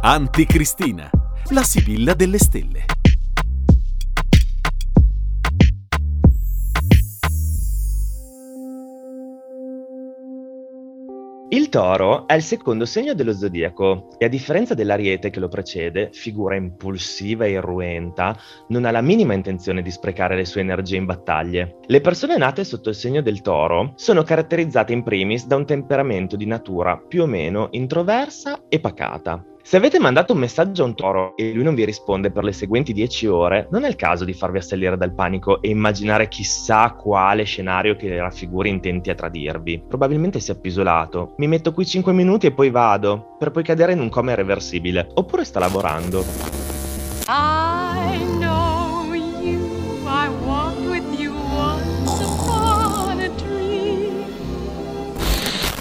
Anticristina, 0.01 1.11
la 1.51 1.63
Sibilla 1.63 2.15
delle 2.15 2.39
stelle. 2.39 2.96
Il 11.49 11.69
toro 11.69 12.27
è 12.27 12.35
il 12.35 12.43
secondo 12.43 12.85
segno 12.85 13.15
dello 13.15 13.33
zodiaco 13.33 14.09
e 14.19 14.25
a 14.25 14.29
differenza 14.29 14.75
dell'ariete 14.75 15.31
che 15.31 15.39
lo 15.39 15.47
precede, 15.47 16.11
figura 16.13 16.57
impulsiva 16.57 17.45
e 17.45 17.53
irruenta, 17.53 18.37
non 18.69 18.85
ha 18.85 18.91
la 18.91 19.01
minima 19.01 19.33
intenzione 19.33 19.81
di 19.81 19.93
sprecare 19.93 20.35
le 20.35 20.45
sue 20.45 20.63
energie 20.63 20.97
in 20.97 21.05
battaglie. 21.05 21.79
Le 21.87 22.01
persone 22.01 22.37
nate 22.37 22.65
sotto 22.65 22.89
il 22.89 22.97
segno 22.97 23.23
del 23.23 23.43
toro 23.43 23.93
sono 23.95 24.25
caratterizzate 24.25 24.93
in 24.93 25.05
primis 25.05 25.47
da 25.47 25.55
un 25.55 25.67
temperamento 25.67 26.35
di 26.35 26.47
natura 26.47 26.97
più 26.97 27.23
o 27.23 27.27
meno 27.27 27.69
introversa 27.71 28.65
e 28.69 28.81
pacata. 28.81 29.45
Se 29.67 29.77
avete 29.77 29.99
mandato 29.99 30.33
un 30.33 30.39
messaggio 30.39 30.85
a 30.85 30.87
un 30.87 30.95
toro 30.95 31.37
e 31.37 31.53
lui 31.53 31.65
non 31.65 31.75
vi 31.75 31.85
risponde 31.85 32.31
per 32.31 32.45
le 32.45 32.53
seguenti 32.53 32.93
10 32.93 33.27
ore, 33.27 33.67
non 33.73 33.83
è 33.83 33.89
il 33.89 33.97
caso 33.97 34.25
di 34.25 34.33
farvi 34.33 34.59
assalire 34.59 34.97
dal 34.97 35.13
panico 35.13 35.61
e 35.61 35.71
immaginare 35.71 36.29
chissà 36.29 36.93
quale 36.93 37.43
scenario 37.43 37.97
che 37.97 38.17
raffiguri 38.17 38.69
intenti 38.71 39.11
a 39.11 39.17
tradirvi. 39.17 39.83
Probabilmente 39.89 40.39
si 40.39 40.53
è 40.53 40.55
appisolato. 40.55 41.35
Mi 41.39 41.49
metto 41.49 41.73
qui 41.73 41.85
5 41.85 42.13
minuti 42.13 42.47
e 42.47 42.53
poi 42.53 42.71
vado, 42.71 43.35
per 43.41 43.51
poi 43.51 43.65
cadere 43.65 43.93
in 43.93 43.99
un 43.99 44.09
coma 44.09 44.31
irreversibile. 44.31 45.09
Oppure 45.15 45.45
sta 45.45 45.59
lavorando. 45.59 46.25
I 47.27 47.86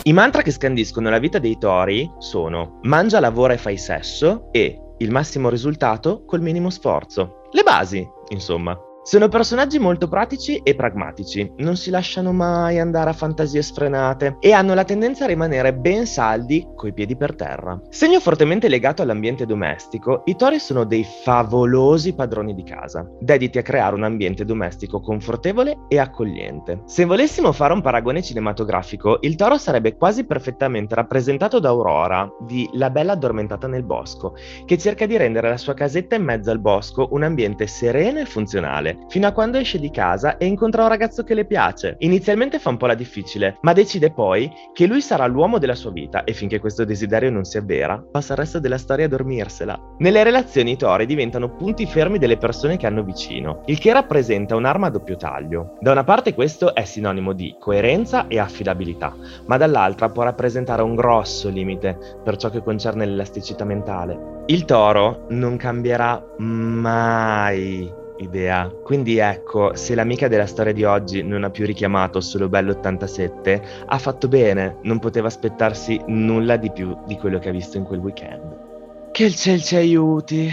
I 0.07 0.13
mantra 0.13 0.43
che 0.43 0.51
scandiscono 0.51 1.09
la 1.09 1.17
vita 1.17 1.39
dei 1.39 1.57
tori 1.57 2.07
sono 2.19 2.77
mangia, 2.83 3.19
lavora 3.19 3.53
e 3.53 3.57
fai 3.57 3.75
sesso 3.75 4.49
e 4.51 4.79
il 4.99 5.09
massimo 5.09 5.49
risultato 5.49 6.25
col 6.25 6.41
minimo 6.41 6.69
sforzo. 6.69 7.41
Le 7.49 7.63
basi, 7.63 8.07
insomma. 8.27 8.79
Sono 9.07 9.27
personaggi 9.27 9.77
molto 9.77 10.07
pratici 10.07 10.57
e 10.63 10.73
pragmatici, 10.73 11.53
non 11.57 11.75
si 11.75 11.91
lasciano 11.91 12.33
mai 12.33 12.79
andare 12.79 13.11
a 13.11 13.13
fantasie 13.13 13.61
sfrenate 13.61 14.37
e 14.39 14.51
hanno 14.51 14.73
la 14.73 14.83
tendenza 14.83 15.25
a 15.25 15.27
rimanere 15.27 15.75
ben 15.75 16.07
saldi 16.07 16.67
coi 16.75 16.91
piedi 16.91 17.15
per 17.15 17.35
terra. 17.35 17.79
Segno 17.89 18.19
fortemente 18.19 18.67
legato 18.67 19.03
all'ambiente 19.03 19.45
domestico, 19.45 20.23
i 20.25 20.35
tori 20.35 20.57
sono 20.57 20.85
dei 20.85 21.05
favolosi 21.23 22.15
padroni 22.15 22.55
di 22.55 22.63
casa, 22.63 23.07
dediti 23.19 23.59
a 23.59 23.61
creare 23.61 23.93
un 23.93 24.05
ambiente 24.05 24.43
domestico 24.43 24.99
confortevole 24.99 25.81
e 25.87 25.99
accogliente. 25.99 26.81
Se 26.87 27.05
volessimo 27.05 27.51
fare 27.51 27.73
un 27.73 27.81
paragone 27.81 28.23
cinematografico, 28.23 29.19
il 29.21 29.35
toro 29.35 29.59
sarebbe 29.59 29.97
quasi 29.97 30.25
perfettamente 30.25 30.95
rappresentato 30.95 31.59
da 31.59 31.69
Aurora, 31.69 32.27
di 32.39 32.67
La 32.73 32.89
bella 32.89 33.11
addormentata 33.11 33.67
nel 33.67 33.83
bosco, 33.83 34.33
che 34.65 34.79
cerca 34.79 35.05
di 35.05 35.15
rendere 35.15 35.47
la 35.47 35.57
sua 35.57 35.75
casetta 35.75 36.15
in 36.15 36.23
mezzo 36.23 36.49
al 36.49 36.59
bosco 36.59 37.09
un 37.11 37.21
ambiente 37.21 37.67
sereno 37.67 38.19
e 38.19 38.25
funzionale 38.25 38.93
fino 39.07 39.27
a 39.27 39.31
quando 39.31 39.57
esce 39.57 39.79
di 39.79 39.91
casa 39.91 40.37
e 40.37 40.45
incontra 40.45 40.83
un 40.83 40.89
ragazzo 40.89 41.23
che 41.23 41.33
le 41.33 41.45
piace. 41.45 41.95
Inizialmente 41.99 42.59
fa 42.59 42.69
un 42.69 42.77
po' 42.77 42.87
la 42.87 42.95
difficile, 42.95 43.57
ma 43.61 43.73
decide 43.73 44.11
poi 44.11 44.51
che 44.73 44.85
lui 44.85 45.01
sarà 45.01 45.25
l'uomo 45.25 45.57
della 45.57 45.75
sua 45.75 45.91
vita 45.91 46.23
e 46.23 46.33
finché 46.33 46.59
questo 46.59 46.85
desiderio 46.85 47.31
non 47.31 47.43
si 47.43 47.57
avvera, 47.57 48.03
passa 48.11 48.33
il 48.33 48.39
resto 48.39 48.59
della 48.59 48.77
storia 48.77 49.05
a 49.05 49.09
dormirsela. 49.09 49.79
Nelle 49.99 50.23
relazioni 50.23 50.71
i 50.71 50.77
tori 50.77 51.05
diventano 51.05 51.55
punti 51.55 51.85
fermi 51.85 52.17
delle 52.17 52.37
persone 52.37 52.77
che 52.77 52.87
hanno 52.87 53.03
vicino, 53.03 53.61
il 53.65 53.79
che 53.79 53.93
rappresenta 53.93 54.55
un'arma 54.55 54.87
a 54.87 54.91
doppio 54.91 55.15
taglio. 55.15 55.77
Da 55.79 55.91
una 55.91 56.03
parte 56.03 56.33
questo 56.33 56.73
è 56.73 56.83
sinonimo 56.83 57.33
di 57.33 57.55
coerenza 57.59 58.27
e 58.27 58.39
affidabilità, 58.39 59.15
ma 59.45 59.57
dall'altra 59.57 60.09
può 60.09 60.23
rappresentare 60.23 60.81
un 60.81 60.95
grosso 60.95 61.49
limite 61.49 61.97
per 62.23 62.37
ciò 62.37 62.49
che 62.49 62.61
concerne 62.63 63.05
l'elasticità 63.05 63.63
mentale. 63.65 64.43
Il 64.47 64.65
toro 64.65 65.25
non 65.29 65.57
cambierà 65.57 66.23
mai 66.37 68.03
idea. 68.17 68.69
Quindi 68.83 69.17
ecco, 69.17 69.75
se 69.75 69.95
l'amica 69.95 70.27
della 70.27 70.45
storia 70.45 70.73
di 70.73 70.83
oggi 70.83 71.23
non 71.23 71.43
ha 71.43 71.49
più 71.49 71.65
richiamato 71.65 72.21
solo 72.21 72.49
Bello 72.49 72.71
87, 72.71 73.61
ha 73.85 73.97
fatto 73.97 74.27
bene, 74.27 74.77
non 74.83 74.99
poteva 74.99 75.27
aspettarsi 75.27 75.99
nulla 76.07 76.57
di 76.57 76.71
più 76.71 76.97
di 77.05 77.17
quello 77.17 77.39
che 77.39 77.49
ha 77.49 77.53
visto 77.53 77.77
in 77.77 77.83
quel 77.83 77.99
weekend. 77.99 79.11
Che 79.11 79.23
il 79.23 79.35
ciel 79.35 79.61
ci 79.61 79.75
aiuti! 79.75 80.51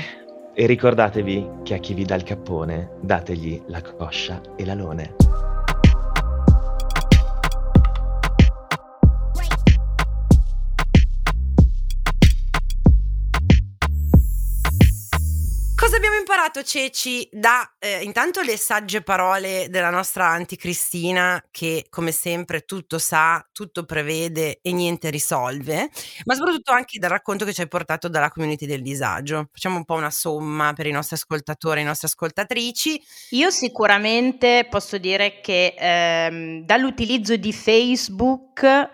E 0.55 0.67
ricordatevi 0.67 1.49
che 1.63 1.75
a 1.75 1.79
chi 1.79 1.95
vi 1.95 2.05
dà 2.05 2.15
il 2.15 2.25
cappone, 2.25 2.91
dategli 3.01 3.63
la 3.67 3.81
coscia 3.81 4.41
e 4.57 4.65
l'alone. 4.65 5.52
Imparato, 16.33 16.63
Ceci, 16.63 17.29
da 17.31 17.75
eh, 17.79 18.03
intanto 18.03 18.41
le 18.41 18.57
sagge 18.57 19.03
parole 19.03 19.67
della 19.69 19.91
nostra 19.91 20.29
anticristina, 20.29 21.45
che 21.51 21.87
come 21.91 22.13
sempre 22.13 22.61
tutto 22.63 22.99
sa, 22.99 23.45
tutto 23.53 23.85
prevede 23.85 24.61
e 24.63 24.73
niente 24.73 25.11
risolve, 25.11 25.91
ma 26.25 26.35
soprattutto 26.35 26.73
anche 26.73 26.99
dal 26.99 27.11
racconto 27.11 27.45
che 27.45 27.53
ci 27.53 27.61
hai 27.61 27.69
portato 27.69 28.09
dalla 28.09 28.31
community 28.31 28.67
del 28.67 28.83
disagio. 28.83 29.49
Facciamo 29.53 29.77
un 29.77 29.85
po' 29.85 29.95
una 29.95 30.11
somma 30.11 30.73
per 30.73 30.87
i 30.87 30.93
nostri 30.93 31.17
ascoltatori 31.17 31.81
e 31.81 31.83
le 31.83 31.89
nostre 31.89 32.09
ascoltatrici. 32.09 33.03
Io 33.31 33.51
sicuramente 33.51 34.67
posso 34.71 34.99
dire 34.99 35.41
che 35.41 35.75
ehm, 35.77 36.65
dall'utilizzo 36.65 37.37
di 37.37 37.53
Facebook 37.53 38.91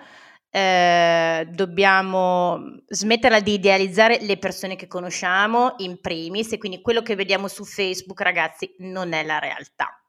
eh, 0.50 1.46
dobbiamo 1.50 2.80
smetterla 2.86 3.40
di 3.40 3.54
idealizzare 3.54 4.18
le 4.20 4.38
persone 4.38 4.76
che 4.76 4.86
conosciamo 4.86 5.74
in 5.78 6.00
primis 6.00 6.52
e 6.52 6.58
quindi 6.58 6.80
quello 6.80 7.02
che 7.02 7.14
vediamo 7.14 7.48
su 7.48 7.64
Facebook 7.64 8.20
ragazzi 8.20 8.74
non 8.78 9.12
è 9.12 9.24
la 9.24 9.38
realtà. 9.38 10.00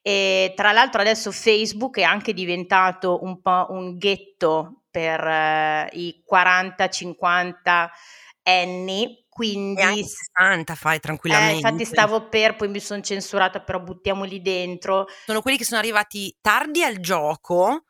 E 0.00 0.52
tra 0.56 0.72
l'altro 0.72 1.00
adesso 1.00 1.32
Facebook 1.32 1.98
è 1.98 2.02
anche 2.02 2.32
diventato 2.32 3.22
un 3.24 3.42
po' 3.42 3.66
un 3.70 3.98
ghetto 3.98 4.84
per 4.90 5.20
eh, 5.20 5.88
i 5.92 6.24
40-50 6.30 7.88
anni, 8.44 9.26
quindi... 9.28 9.80
E 9.80 9.84
anche 9.84 10.04
60 10.04 10.74
fai 10.74 10.98
tranquillamente. 10.98 11.52
Eh, 11.52 11.56
infatti 11.56 11.84
stavo 11.84 12.28
per, 12.28 12.56
poi 12.56 12.68
mi 12.68 12.80
sono 12.80 13.02
censurata, 13.02 13.60
però 13.60 13.80
buttiamoli 13.80 14.40
dentro. 14.40 15.06
Sono 15.26 15.42
quelli 15.42 15.58
che 15.58 15.64
sono 15.64 15.78
arrivati 15.78 16.34
tardi 16.40 16.82
al 16.82 16.98
gioco, 17.00 17.84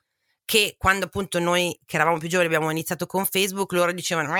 che 0.49 0.77
quando 0.79 1.05
appunto 1.05 1.39
noi 1.41 1.79
che 1.85 1.97
eravamo 1.97 2.17
più 2.17 2.27
giovani 2.27 2.49
abbiamo 2.49 2.71
iniziato 2.71 3.05
con 3.05 3.27
Facebook 3.27 3.71
loro 3.73 3.93
dicevano 3.93 4.33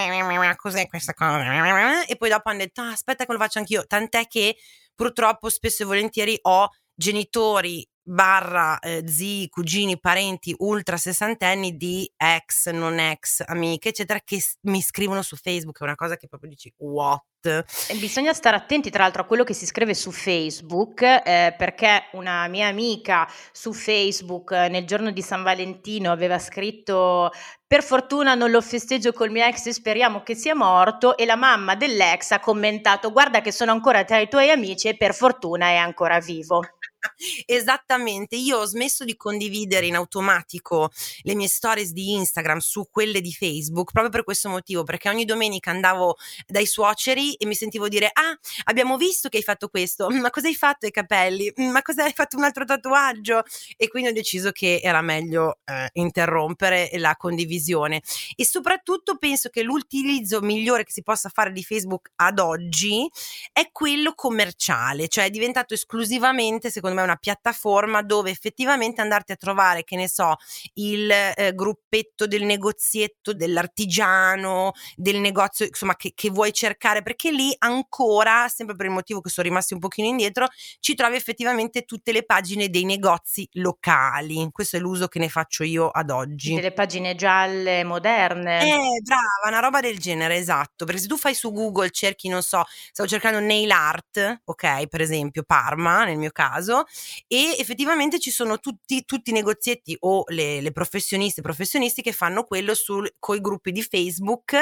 cos'è 0.57 0.87
questa 0.89 1.13
cosa 1.13 2.07
e 2.07 2.17
poi 2.17 2.31
dopo 2.31 2.49
hanno 2.49 2.61
detto 2.61 2.81
ah, 2.81 2.93
aspetta 2.93 3.27
che 3.27 3.33
lo 3.33 3.37
faccio 3.37 3.59
anch'io. 3.59 3.87
Tant'è 3.87 4.27
che 4.27 4.57
purtroppo 4.95 5.51
spesso 5.51 5.83
e 5.83 5.87
volentieri 5.87 6.39
ho 6.41 6.71
genitori 6.95 7.87
barra 8.09 8.79
eh, 8.79 9.05
zii, 9.07 9.49
cugini, 9.49 9.99
parenti 10.01 10.55
ultra 10.59 10.97
sessantenni 10.97 11.77
di 11.77 12.11
ex, 12.17 12.71
non 12.71 12.99
ex, 12.99 13.43
amiche, 13.47 13.91
eccetera, 13.91 14.21
che 14.25 14.41
s- 14.41 14.57
mi 14.63 14.81
scrivono 14.81 15.23
su 15.23 15.37
Facebook. 15.37 15.79
È 15.81 15.85
una 15.85 15.95
cosa 15.95 16.17
che 16.17 16.27
proprio 16.27 16.51
dici, 16.51 16.73
what? 16.79 17.23
E 17.41 17.95
bisogna 17.99 18.33
stare 18.33 18.57
attenti 18.57 18.91
tra 18.91 19.05
l'altro 19.05 19.23
a 19.23 19.25
quello 19.25 19.45
che 19.45 19.55
si 19.55 19.65
scrive 19.65 19.95
su 19.95 20.11
Facebook, 20.11 21.03
eh, 21.03 21.55
perché 21.57 22.09
una 22.13 22.49
mia 22.49 22.67
amica 22.67 23.29
su 23.53 23.73
Facebook 23.73 24.51
eh, 24.53 24.69
nel 24.69 24.87
giorno 24.87 25.11
di 25.11 25.23
San 25.23 25.43
Valentino 25.43 26.11
aveva 26.11 26.39
scritto 26.39 27.31
per 27.69 27.83
fortuna 27.83 28.35
non 28.35 28.51
lo 28.51 28.63
festeggio 28.63 29.13
col 29.13 29.31
mio 29.31 29.45
ex 29.45 29.67
e 29.67 29.73
speriamo 29.75 30.23
che 30.23 30.35
sia 30.35 30.55
morto 30.55 31.17
e 31.19 31.27
la 31.27 31.37
mamma 31.37 31.75
dell'ex 31.77 32.31
ha 32.31 32.41
commentato 32.41 33.13
guarda 33.13 33.43
che 33.43 33.53
sono 33.53 33.73
ancora 33.73 34.05
tra 34.05 34.19
i 34.19 34.29
tuoi 34.29 34.51
amici 34.51 34.89
e 34.89 34.97
per 34.97 35.15
fortuna 35.15 35.67
è 35.67 35.77
ancora 35.77 36.19
vivo. 36.19 36.63
Esattamente, 37.47 38.37
io 38.37 38.59
ho 38.59 38.65
smesso 38.65 39.05
di 39.05 39.17
condividere 39.17 39.87
in 39.87 39.95
automatico 39.95 40.91
le 41.23 41.35
mie 41.35 41.49
stories 41.49 41.93
di 41.93 42.13
Instagram 42.13 42.59
su 42.59 42.89
quelle 42.91 43.21
di 43.21 43.33
Facebook 43.33 43.93
proprio 43.93 44.11
per 44.13 44.25
questo 44.25 44.49
motivo, 44.49 44.83
perché 44.85 45.09
ogni 45.09 45.25
domenica 45.25 45.71
andavo 45.71 46.17
dai 46.47 46.67
suoceri 46.67 47.35
e 47.35 47.47
mi 47.47 47.55
sentivo 47.55 47.89
dire 47.89 48.11
"Ah, 48.13 48.37
abbiamo 48.65 48.97
visto 48.97 49.29
che 49.29 49.39
hai 49.39 49.43
fatto 49.43 49.69
questo, 49.69 50.09
ma 50.11 50.31
cosa 50.31 50.49
hai 50.49 50.55
fatto 50.55 50.87
ai 50.87 50.93
capelli? 50.93 51.53
Ma 51.57 51.83
cosa 51.83 52.05
hai 52.05 52.13
fatto 52.13 52.37
un 52.37 52.45
altro 52.45 52.65
tatuaggio?" 52.65 53.43
E 53.77 53.89
quindi 53.89 54.11
ho 54.11 54.13
deciso 54.13 54.51
che 54.51 54.81
era 54.83 55.01
meglio 55.03 55.59
eh, 55.65 55.89
interrompere 55.95 56.91
la 56.95 57.15
condivisione 57.17 58.03
e 58.37 58.45
soprattutto 58.45 59.17
penso 59.17 59.49
che 59.51 59.63
l'utilizzo 59.63 60.41
migliore 60.41 60.85
che 60.85 60.93
si 60.93 61.03
possa 61.03 61.29
fare 61.29 61.53
di 61.53 61.63
Facebook 61.63 62.11
ad 62.17 62.39
oggi 62.39 63.09
è 63.53 63.69
quello 63.73 64.13
commerciale, 64.15 65.09
cioè 65.09 65.25
è 65.27 65.31
diventato 65.31 65.75
esclusivamente 65.75 66.71
secondo 66.71 66.88
me 66.95 67.03
una 67.03 67.17
piattaforma 67.17 68.03
dove 68.03 68.31
effettivamente 68.31 69.01
andarti 69.01 69.33
a 69.33 69.37
trovare, 69.37 69.85
che 69.85 69.97
ne 69.97 70.09
so, 70.09 70.37
il 70.75 71.11
eh, 71.11 71.53
gruppetto 71.55 72.27
del 72.27 72.45
negozietto, 72.45 73.33
dell'artigiano, 73.33 74.73
del 74.97 75.19
negozio, 75.19 75.67
insomma, 75.67 75.97
che, 75.97 76.13
che, 76.15 76.31
vuoi 76.31 76.53
cercare, 76.53 77.03
perché 77.03 77.31
lì 77.31 77.55
ancora, 77.59 78.49
sempre 78.49 78.77
per 78.77 78.87
il 78.87 78.93
motivo 78.93 79.21
che 79.21 79.31
sono 79.31 79.47
rimasti 79.47 79.75
un 79.75 79.81
pochino 79.81 80.09
indietro, 80.09 80.47
ci 80.81 80.95
trovi 80.95 81.17
effettivamente 81.17 81.85
tutte 81.85 82.13
le 82.13 82.25
pagine 82.25 82.69
dei 82.69 82.85
negozi 82.85 83.49
locali. 83.53 84.49
Questo 84.53 84.77
è 84.77 84.81
l'uso 84.81 85.09
che 85.09 85.19
ne 85.19 85.29
faccio 85.29 85.65
io 85.65 85.89
ad 85.89 86.11
oggi. 86.11 86.55
Delle 86.55 86.73
pagine 86.73 87.15
gialle, 87.15 87.85
moderne. 87.85 88.61
Eh, 88.63 89.01
brava, 89.03 89.49
una 89.49 89.61
roba 89.61 89.81
del 89.81 89.99
genere, 89.99 90.37
esatto. 90.37 90.85
Perché 90.85 91.01
se 91.01 91.07
tu 91.07 91.17
fai 91.17 91.35
su 91.35 91.53
Google, 91.53 91.91
cerchi, 91.91 92.29
non 92.29 92.43
so, 92.43 92.65
stavo 92.93 93.09
cercando 93.09 93.41
nail 93.41 93.71
art, 93.71 94.43
ok, 94.45 94.87
per 94.87 95.01
esempio, 95.01 95.43
Parma, 95.43 96.05
nel 96.05 96.19
mio 96.19 96.31
caso, 96.31 96.78
e 97.27 97.57
effettivamente 97.59 98.19
ci 98.19 98.31
sono 98.31 98.59
tutti, 98.59 99.05
tutti 99.05 99.31
i 99.31 99.33
negozietti 99.33 99.97
o 100.01 100.25
le, 100.29 100.61
le 100.61 100.73
professioniste 100.73 101.41
e 101.41 101.43
professionisti 101.43 102.03
che 102.03 102.13
fanno 102.13 102.45
quello 102.45 102.75
con 103.19 103.37
i 103.37 103.41
gruppi 103.41 103.73
di 103.73 103.83
Facebook 103.83 104.53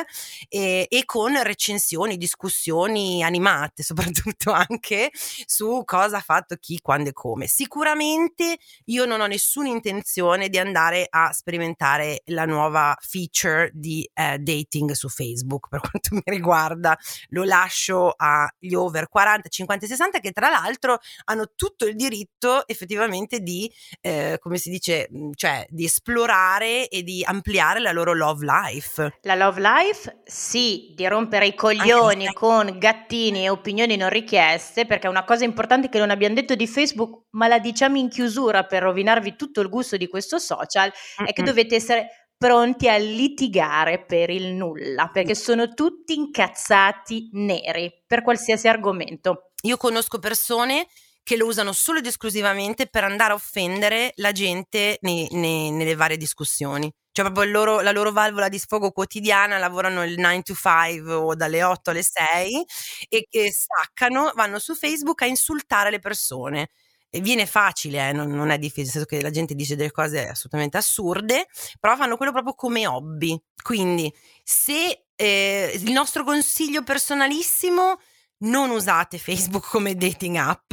e, 0.49 0.87
e 0.89 1.05
con 1.05 1.43
recensioni, 1.43 2.17
discussioni 2.17 3.23
animate 3.23 3.83
soprattutto 3.85 4.53
anche 4.53 5.11
su 5.13 5.83
cosa 5.85 6.19
ha 6.19 6.21
fatto 6.21 6.57
chi, 6.57 6.81
quando 6.81 7.11
e 7.11 7.13
come. 7.13 7.47
Sicuramente 7.47 8.59
io 8.87 9.05
non 9.05 9.21
ho 9.21 9.27
nessuna 9.27 9.69
intenzione 9.69 10.49
di 10.49 10.59
andare 10.59 11.07
a 11.09 11.33
sperimentare 11.33 12.23
la 12.27 12.45
nuova 12.45 12.97
feature 13.01 13.71
di 13.73 14.09
eh, 14.13 14.39
dating 14.39 14.93
su 14.93 15.09
Facebook 15.09 15.69
per 15.69 15.81
quanto 15.87 16.15
mi 16.15 16.23
riguarda 16.25 16.99
lo 17.29 17.45
lascio 17.45 18.13
agli 18.17 18.75
over 18.75 19.09
40, 19.09 19.49
50 19.49 19.87
60 19.87 20.21
che 20.21 20.33
tra 20.33 20.49
l'altro 20.49 20.99
hanno 21.25 21.53
tutto 21.55 21.87
il 21.87 21.95
diritto 21.95 22.06
diritto 22.09 22.67
effettivamente 22.67 23.41
di, 23.41 23.71
eh, 24.01 24.37
come 24.41 24.57
si 24.59 24.71
dice, 24.71 25.09
mhmm, 25.11 25.33
cioè 25.35 25.67
di 25.69 25.85
esplorare 25.85 26.89
e 26.89 27.03
di 27.03 27.23
ampliare 27.25 27.81
la 27.81 27.93
loro 27.93 28.15
love 28.15 28.45
life. 28.45 29.19
La 29.23 29.35
love 29.35 29.61
life, 29.61 30.23
sì, 30.25 30.93
di 30.95 31.07
rompere 31.07 31.47
i 31.47 31.55
coglioni 31.55 32.33
con 32.33 32.79
gattini 32.79 33.45
e 33.45 33.49
opinioni 33.49 33.97
non 33.97 34.11
richieste, 34.11 34.87
perché 34.87 35.09
una 35.09 35.25
cosa 35.25 35.45
importante 35.45 35.89
che 35.89 35.99
non 35.99 36.11
abbiamo 36.11 36.35
detto 36.35 36.55
di 36.55 36.67
Facebook, 36.67 37.27
ma 37.31 37.49
la 37.49 37.59
diciamo 37.59 37.97
in 37.97 38.09
chiusura 38.09 38.65
per 38.65 38.83
rovinarvi 38.83 39.37
tutto 39.37 39.61
il 39.61 39.69
gusto 39.69 39.97
di 39.97 40.09
questo 40.09 40.39
social, 40.39 40.93
Mm-mm. 41.21 41.29
è 41.29 41.33
che 41.33 41.43
dovete 41.43 41.75
essere 41.75 42.09
pronti 42.39 42.89
a 42.89 42.99
litigare 42.99 44.05
per 44.05 44.29
il 44.31 44.53
nulla, 44.53 45.09
perché 45.09 45.35
sono 45.35 45.73
tutti 45.73 46.15
incazzati 46.15 47.31
neri 47.33 47.91
per 48.07 48.23
qualsiasi 48.23 48.69
argomento. 48.69 49.53
Io 49.63 49.79
conosco 49.79 50.19
persone 50.19 50.87
che 51.27 51.37
lo 51.37 51.47
usano 51.47 51.73
solo 51.73 51.99
ed 51.99 52.07
esclusivamente 52.07 52.87
per 52.87 53.03
andare 53.03 53.33
a 53.33 53.35
offendere 53.35 54.13
la 54.19 54.31
gente 54.31 54.97
nei, 55.01 55.27
nei, 55.33 55.73
nelle 55.73 55.97
varie 55.97 56.17
discussioni. 56.17 56.89
Cioè 57.11 57.25
proprio 57.25 57.51
loro, 57.51 57.81
la 57.81 57.91
loro 57.91 58.13
valvola 58.13 58.49
di 58.49 58.61
sfogo 58.61 58.93
quotidiana, 58.93 59.59
lavorano 59.59 60.05
il 60.05 60.21
9 60.21 60.43
to 60.43 60.55
5 60.55 61.13
o 61.13 61.35
dalle 61.35 61.65
8 61.65 61.91
alle 61.91 62.05
6 62.05 62.65
e 63.09 63.27
che 63.29 63.51
staccano, 63.51 64.31
vanno 64.37 64.61
su 64.61 64.77
Facebook 64.77 65.23
a 65.23 65.27
insultare 65.27 65.91
le 65.91 65.99
persone. 65.99 66.69
E 67.11 67.21
viene 67.21 67.47
facile, 67.47 68.11
eh, 68.11 68.13
non, 68.13 68.31
non, 68.31 68.51
è 68.51 68.59
difficile, 68.59 68.85
nel 68.85 68.93
senso 68.93 69.09
che 69.09 69.21
la 69.21 69.31
gente 69.31 69.57
dice 69.57 69.75
delle 69.75 69.91
cose 69.91 70.29
assolutamente 70.29 70.77
assurde, 70.77 71.49
però 71.81 71.97
fanno 71.97 72.17
quello 72.17 72.31
proprio 72.31 72.55
come 72.55 72.87
hobby. 72.87 73.37
Quindi 73.61 74.15
se 74.45 75.07
eh, 75.17 75.73
il 75.75 75.91
nostro 75.91 76.23
consiglio 76.23 76.85
personalissimo, 76.85 77.99
non 78.39 78.71
usate 78.71 79.19
Facebook 79.19 79.69
come 79.69 79.97
dating 79.97 80.37
app, 80.37 80.73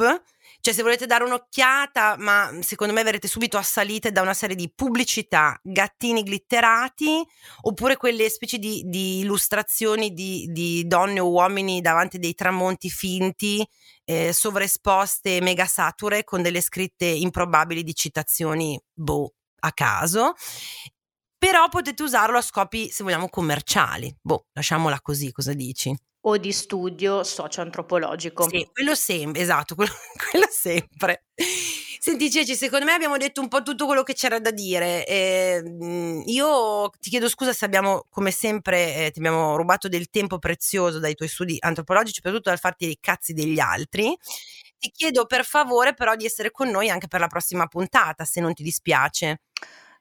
cioè, 0.63 0.73
se 0.73 0.81
volete 0.81 1.05
dare 1.05 1.25
un'occhiata, 1.25 2.15
ma 2.19 2.49
secondo 2.61 2.93
me 2.93 3.03
verrete 3.03 3.27
subito 3.27 3.57
assalite 3.57 4.13
da 4.13 4.21
una 4.21 4.33
serie 4.33 4.55
di 4.55 4.71
pubblicità, 4.73 5.59
gattini 5.61 6.23
glitterati, 6.23 7.21
oppure 7.63 7.97
quelle 7.97 8.29
specie 8.29 8.57
di, 8.59 8.81
di 8.85 9.19
illustrazioni 9.19 10.13
di, 10.13 10.47
di, 10.53 10.87
donne 10.87 11.19
o 11.19 11.29
uomini 11.29 11.81
davanti 11.81 12.17
dei 12.17 12.33
tramonti 12.33 12.89
finti, 12.89 13.67
eh, 14.05 14.31
sovraesposte, 14.31 15.41
mega 15.41 15.65
sature, 15.65 16.23
con 16.23 16.41
delle 16.41 16.61
scritte 16.61 17.07
improbabili 17.07 17.83
di 17.83 17.93
citazioni, 17.93 18.79
boh, 18.93 19.33
a 19.59 19.73
caso 19.73 20.33
però 21.37 21.67
potete 21.67 22.03
usarlo 22.03 22.37
a 22.37 22.41
scopi, 22.41 22.89
se 22.89 23.03
vogliamo, 23.03 23.27
commerciali. 23.27 24.15
Boh, 24.21 24.45
lasciamola 24.53 25.01
così, 25.01 25.29
cosa 25.33 25.51
dici? 25.51 25.93
O 26.25 26.37
di 26.37 26.51
studio 26.51 27.23
socio-antropologico. 27.23 28.47
Sì, 28.47 28.67
quello 28.71 28.95
sempre, 28.95 29.41
esatto, 29.41 29.75
quello, 29.75 29.91
quello 30.29 30.47
sempre. 30.49 31.25
Senti 32.03 32.29
Ceci, 32.29 32.55
secondo 32.55 32.85
me 32.85 32.91
abbiamo 32.91 33.15
detto 33.15 33.39
un 33.39 33.47
po' 33.47 33.61
tutto 33.61 33.85
quello 33.85 34.03
che 34.03 34.13
c'era 34.13 34.39
da 34.39 34.51
dire. 34.51 35.05
Eh, 35.05 35.63
io 36.25 36.89
ti 36.99 37.09
chiedo 37.09 37.29
scusa 37.29 37.53
se 37.53 37.63
abbiamo, 37.63 38.05
come 38.09 38.31
sempre, 38.31 39.05
eh, 39.05 39.11
ti 39.11 39.19
abbiamo 39.19 39.55
rubato 39.55 39.87
del 39.87 40.09
tempo 40.09 40.37
prezioso 40.37 40.99
dai 40.99 41.15
tuoi 41.15 41.29
studi 41.29 41.55
antropologici, 41.59 42.15
soprattutto 42.15 42.49
dal 42.49 42.59
farti 42.59 42.89
i 42.89 42.97
cazzi 42.99 43.31
degli 43.31 43.59
altri. 43.59 44.13
Ti 44.77 44.91
chiedo 44.91 45.25
per 45.25 45.45
favore 45.45 45.93
però 45.93 46.15
di 46.15 46.25
essere 46.25 46.51
con 46.51 46.69
noi 46.69 46.89
anche 46.89 47.07
per 47.07 47.21
la 47.21 47.27
prossima 47.27 47.67
puntata, 47.67 48.25
se 48.25 48.41
non 48.41 48.53
ti 48.53 48.63
dispiace. 48.63 49.43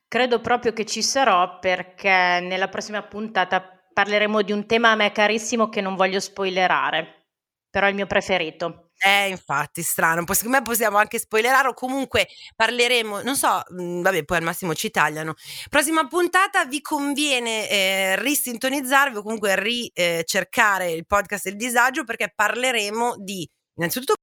Credo 0.08 0.40
proprio 0.40 0.72
che 0.72 0.84
ci 0.84 1.02
sarò 1.02 1.60
perché 1.60 2.40
nella 2.42 2.68
prossima 2.68 3.02
puntata 3.02 3.81
parleremo 3.92 4.42
di 4.42 4.52
un 4.52 4.66
tema 4.66 4.90
a 4.90 4.94
me 4.94 5.12
carissimo 5.12 5.68
che 5.68 5.80
non 5.80 5.96
voglio 5.96 6.20
spoilerare, 6.20 7.26
però 7.70 7.86
è 7.86 7.90
il 7.90 7.94
mio 7.94 8.06
preferito. 8.06 8.90
Eh, 9.04 9.28
infatti, 9.28 9.82
strano. 9.82 10.24
Secondo 10.32 10.58
me 10.58 10.62
possiamo 10.62 10.96
anche 10.96 11.18
spoilerare 11.18 11.66
o 11.68 11.74
comunque 11.74 12.28
parleremo, 12.54 13.22
non 13.22 13.34
so, 13.34 13.60
mm, 13.72 14.00
vabbè, 14.00 14.24
poi 14.24 14.36
al 14.36 14.44
massimo 14.44 14.74
ci 14.74 14.90
tagliano. 14.90 15.34
Prossima 15.68 16.06
puntata 16.06 16.64
vi 16.66 16.80
conviene 16.80 17.68
eh, 17.68 18.16
risintonizzarvi 18.20 19.16
o 19.16 19.22
comunque 19.22 19.56
ricercare 19.58 20.86
eh, 20.86 20.94
il 20.94 21.06
podcast 21.06 21.44
del 21.44 21.56
disagio 21.56 22.04
perché 22.04 22.32
parleremo 22.32 23.16
di, 23.18 23.48
innanzitutto, 23.74 24.14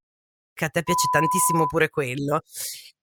che 0.53 0.65
a 0.65 0.69
te 0.69 0.82
piace 0.84 1.08
tantissimo 1.12 1.65
pure 1.65 1.89
quello, 1.89 2.41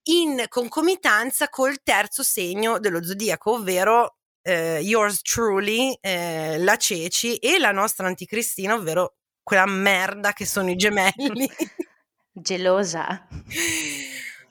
in 0.05 0.47
concomitanza 0.49 1.49
col 1.49 1.83
terzo 1.83 2.23
segno 2.23 2.79
dello 2.79 3.03
zodiaco, 3.05 3.53
ovvero 3.53 4.16
eh, 4.47 4.79
yours 4.81 5.23
truly, 5.23 5.99
eh, 6.01 6.57
la 6.59 6.77
Ceci 6.77 7.37
e 7.37 7.59
la 7.59 7.73
nostra 7.73 8.07
anticristina, 8.07 8.75
ovvero 8.75 9.17
quella 9.43 9.67
merda 9.67 10.33
che 10.33 10.47
sono 10.47 10.71
i 10.71 10.77
gemelli. 10.77 11.51
Gelosa. 12.31 13.27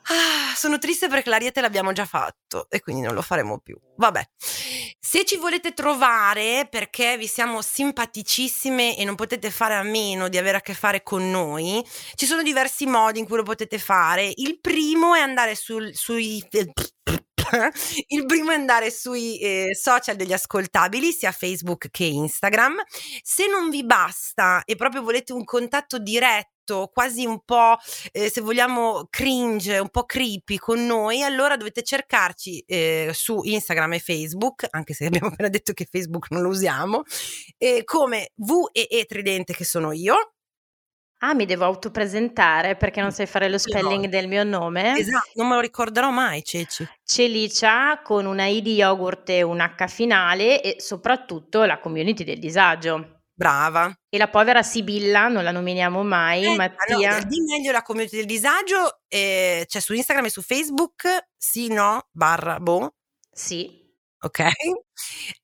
Ah, 0.08 0.54
sono 0.54 0.78
triste 0.78 1.08
perché 1.08 1.30
l'ariete 1.30 1.60
l'abbiamo 1.60 1.92
già 1.92 2.04
fatto 2.04 2.68
e 2.68 2.80
quindi 2.80 3.02
non 3.02 3.14
lo 3.14 3.22
faremo 3.22 3.58
più. 3.58 3.76
Vabbè, 3.96 4.22
se 5.00 5.24
ci 5.24 5.36
volete 5.36 5.72
trovare 5.72 6.68
perché 6.70 7.16
vi 7.16 7.26
siamo 7.26 7.62
simpaticissime 7.62 8.98
e 8.98 9.04
non 9.04 9.14
potete 9.14 9.50
fare 9.50 9.74
a 9.74 9.82
meno 9.82 10.28
di 10.28 10.36
avere 10.36 10.58
a 10.58 10.60
che 10.60 10.74
fare 10.74 11.02
con 11.02 11.30
noi, 11.30 11.84
ci 12.14 12.26
sono 12.26 12.42
diversi 12.42 12.86
modi 12.86 13.18
in 13.18 13.26
cui 13.26 13.36
lo 13.36 13.42
potete 13.42 13.78
fare. 13.78 14.30
Il 14.34 14.60
primo 14.60 15.14
è 15.14 15.20
andare 15.20 15.54
sul, 15.54 15.90
sui 15.94 16.44
il 18.08 18.26
primo 18.26 18.50
è 18.50 18.54
andare 18.54 18.90
sui 18.90 19.38
eh, 19.38 19.74
social 19.74 20.16
degli 20.16 20.32
ascoltabili, 20.32 21.12
sia 21.12 21.32
Facebook 21.32 21.88
che 21.90 22.04
Instagram. 22.04 22.76
Se 23.22 23.46
non 23.46 23.70
vi 23.70 23.84
basta 23.84 24.62
e 24.64 24.76
proprio 24.76 25.02
volete 25.02 25.32
un 25.32 25.44
contatto 25.44 25.98
diretto, 25.98 26.90
quasi 26.92 27.24
un 27.24 27.40
po', 27.44 27.76
eh, 28.12 28.28
se 28.28 28.40
vogliamo, 28.40 29.06
cringe, 29.08 29.78
un 29.78 29.88
po' 29.88 30.04
creepy 30.04 30.56
con 30.56 30.84
noi, 30.84 31.22
allora 31.22 31.56
dovete 31.56 31.82
cercarci 31.82 32.64
eh, 32.66 33.10
su 33.14 33.40
Instagram 33.42 33.94
e 33.94 33.98
Facebook, 34.00 34.66
anche 34.70 34.94
se 34.94 35.06
abbiamo 35.06 35.28
appena 35.28 35.48
detto 35.48 35.72
che 35.72 35.86
Facebook 35.90 36.30
non 36.30 36.42
lo 36.42 36.48
usiamo, 36.48 37.02
eh, 37.58 37.84
come 37.84 38.32
VEE 38.34 39.04
Tridente, 39.04 39.54
che 39.54 39.64
sono 39.64 39.92
io, 39.92 40.35
Ah, 41.18 41.34
mi 41.34 41.46
devo 41.46 41.64
autopresentare 41.64 42.76
perché 42.76 43.00
non 43.00 43.10
sai 43.10 43.26
fare 43.26 43.48
lo 43.48 43.56
spelling 43.56 44.04
no. 44.04 44.10
del 44.10 44.28
mio 44.28 44.44
nome? 44.44 44.98
Esatto, 44.98 45.30
non 45.34 45.48
me 45.48 45.54
lo 45.54 45.60
ricorderò 45.60 46.10
mai, 46.10 46.44
Ceci. 46.44 46.86
Celicia 47.02 48.00
con 48.02 48.26
una 48.26 48.44
I 48.46 48.60
di 48.60 48.74
yogurt 48.74 49.30
e 49.30 49.42
un 49.42 49.60
H 49.60 49.86
finale 49.86 50.60
e 50.60 50.76
soprattutto 50.78 51.64
la 51.64 51.78
community 51.78 52.22
del 52.22 52.38
disagio. 52.38 53.22
Brava. 53.32 53.94
E 54.08 54.18
la 54.18 54.28
povera 54.28 54.62
Sibilla, 54.62 55.28
non 55.28 55.44
la 55.44 55.50
nominiamo 55.50 56.02
mai, 56.02 56.44
eh, 56.44 56.54
Mattia. 56.54 57.18
No, 57.18 57.24
di 57.24 57.40
meglio 57.40 57.72
la 57.72 57.82
community 57.82 58.16
del 58.16 58.26
disagio, 58.26 59.00
eh, 59.08 59.64
c'è 59.66 59.80
su 59.80 59.94
Instagram 59.94 60.26
e 60.26 60.30
su 60.30 60.42
Facebook, 60.42 61.28
sì, 61.36 61.68
no, 61.68 62.08
barra, 62.12 62.58
boh. 62.60 62.94
Sì, 63.30 63.85
Ok? 64.26 64.42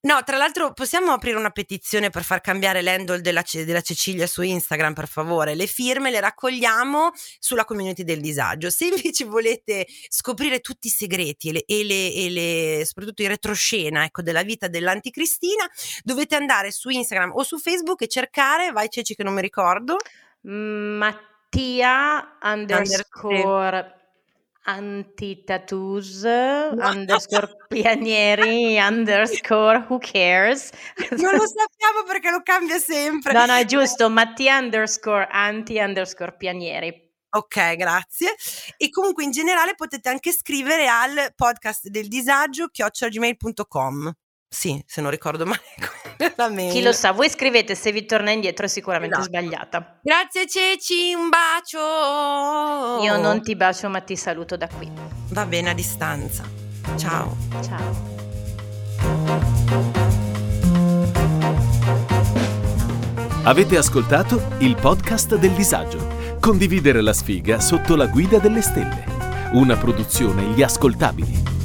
No, 0.01 0.23
tra 0.25 0.37
l'altro 0.37 0.73
possiamo 0.73 1.13
aprire 1.13 1.37
una 1.37 1.51
petizione 1.51 2.11
per 2.11 2.25
far 2.25 2.41
cambiare 2.41 2.83
l'handle 2.83 3.21
della, 3.21 3.45
della, 3.53 3.81
Cecilia 3.81 4.27
su 4.27 4.43
Instagram, 4.43 4.93
per 4.93 5.07
favore. 5.07 5.55
Le 5.55 5.67
firme 5.67 6.11
le 6.11 6.19
raccogliamo 6.19 7.13
sulla 7.39 7.65
community 7.65 8.03
del 8.03 8.21
disagio. 8.21 8.71
Se 8.71 8.87
invece 8.87 9.25
volete 9.25 9.87
scoprire 10.09 10.59
tutti 10.61 10.89
i 10.89 10.91
segreti 10.91 11.51
e, 11.51 11.53
le, 11.53 11.65
e, 11.65 11.85
le, 11.85 12.13
e 12.13 12.31
le, 12.31 12.85
soprattutto 12.85 13.23
i 13.23 13.29
retroscena 13.29 14.05
ecco, 14.05 14.21
della 14.21 14.43
vita 14.43 14.67
dell'anticristina, 14.67 15.65
dovete 16.03 16.35
andare 16.35 16.73
su 16.73 16.89
Instagram 16.89 17.31
o 17.35 17.45
su 17.45 17.59
Facebook 17.59 18.03
e 18.03 18.09
cercare, 18.09 18.73
vai 18.73 18.89
Ceci 18.89 19.15
che 19.15 19.23
non 19.23 19.35
mi 19.35 19.43
ricordo. 19.43 19.97
Mattia 20.41 22.37
underscore 22.43 24.02
antitattoos 24.65 26.23
underscore 26.23 27.57
pianieri 27.69 28.79
underscore 28.81 29.87
who 29.89 29.99
cares 29.99 30.71
non 31.11 31.35
lo 31.35 31.47
sappiamo 31.47 32.05
perché 32.07 32.31
lo 32.31 32.43
cambia 32.43 32.79
sempre 32.79 33.33
no 33.33 33.47
no 33.47 33.55
è 33.55 33.65
giusto 33.65 34.09
Mattia 34.09 34.59
underscore 34.59 35.27
anti 35.31 35.79
underscore 35.79 36.37
pianieri 36.37 37.11
Ok, 37.35 37.77
grazie. 37.77 38.35
E 38.77 38.91
comunque 38.91 39.25
in 39.25 39.31
generale 39.31 39.75
potete 39.75 40.11
anche 40.11 40.33
scrivere 40.33 40.87
al 40.87 41.33
podcast 41.35 41.89
del 41.89 42.07
disagio 42.07 42.69
chiocciolagmail.com. 42.69 44.13
Sì, 44.47 44.83
se 44.87 45.01
non 45.01 45.11
ricordo 45.11 45.47
male. 45.47 45.63
Chi 46.71 46.83
lo 46.83 46.93
sa, 46.93 47.13
voi 47.13 47.29
scrivete 47.29 47.75
se 47.75 47.93
vi 47.93 48.05
torna 48.05 48.31
indietro 48.31 48.67
è 48.67 48.69
sicuramente 48.69 49.17
esatto. 49.17 49.29
sbagliata. 49.29 49.99
Grazie 50.03 50.47
Ceci, 50.47 51.15
un 51.15 51.29
bacio. 51.29 53.03
Io 53.03 53.17
non 53.19 53.43
ti 53.43 53.57
bacio 53.57 53.89
ma 53.89 54.01
ti 54.01 54.17
saluto 54.17 54.57
da 54.57 54.69
qui. 54.69 54.91
Va 55.31 55.47
bene 55.47 55.71
a 55.71 55.75
distanza. 55.75 56.45
Ciao. 56.97 57.37
Ciao. 57.63 58.11
Avete 63.45 63.77
ascoltato 63.77 64.41
il 64.59 64.77
podcast 64.77 65.37
del 65.37 65.51
disagio. 65.51 66.39
Condividere 66.39 67.01
la 67.01 67.13
sfiga 67.13 67.59
sotto 67.59 67.97
la 67.97 68.07
guida 68.07 68.39
delle 68.39 68.63
stelle. 68.63 69.05
Una 69.53 69.77
produzione 69.77 70.45
Gli 70.55 70.63
Ascoltabili. 70.63 71.62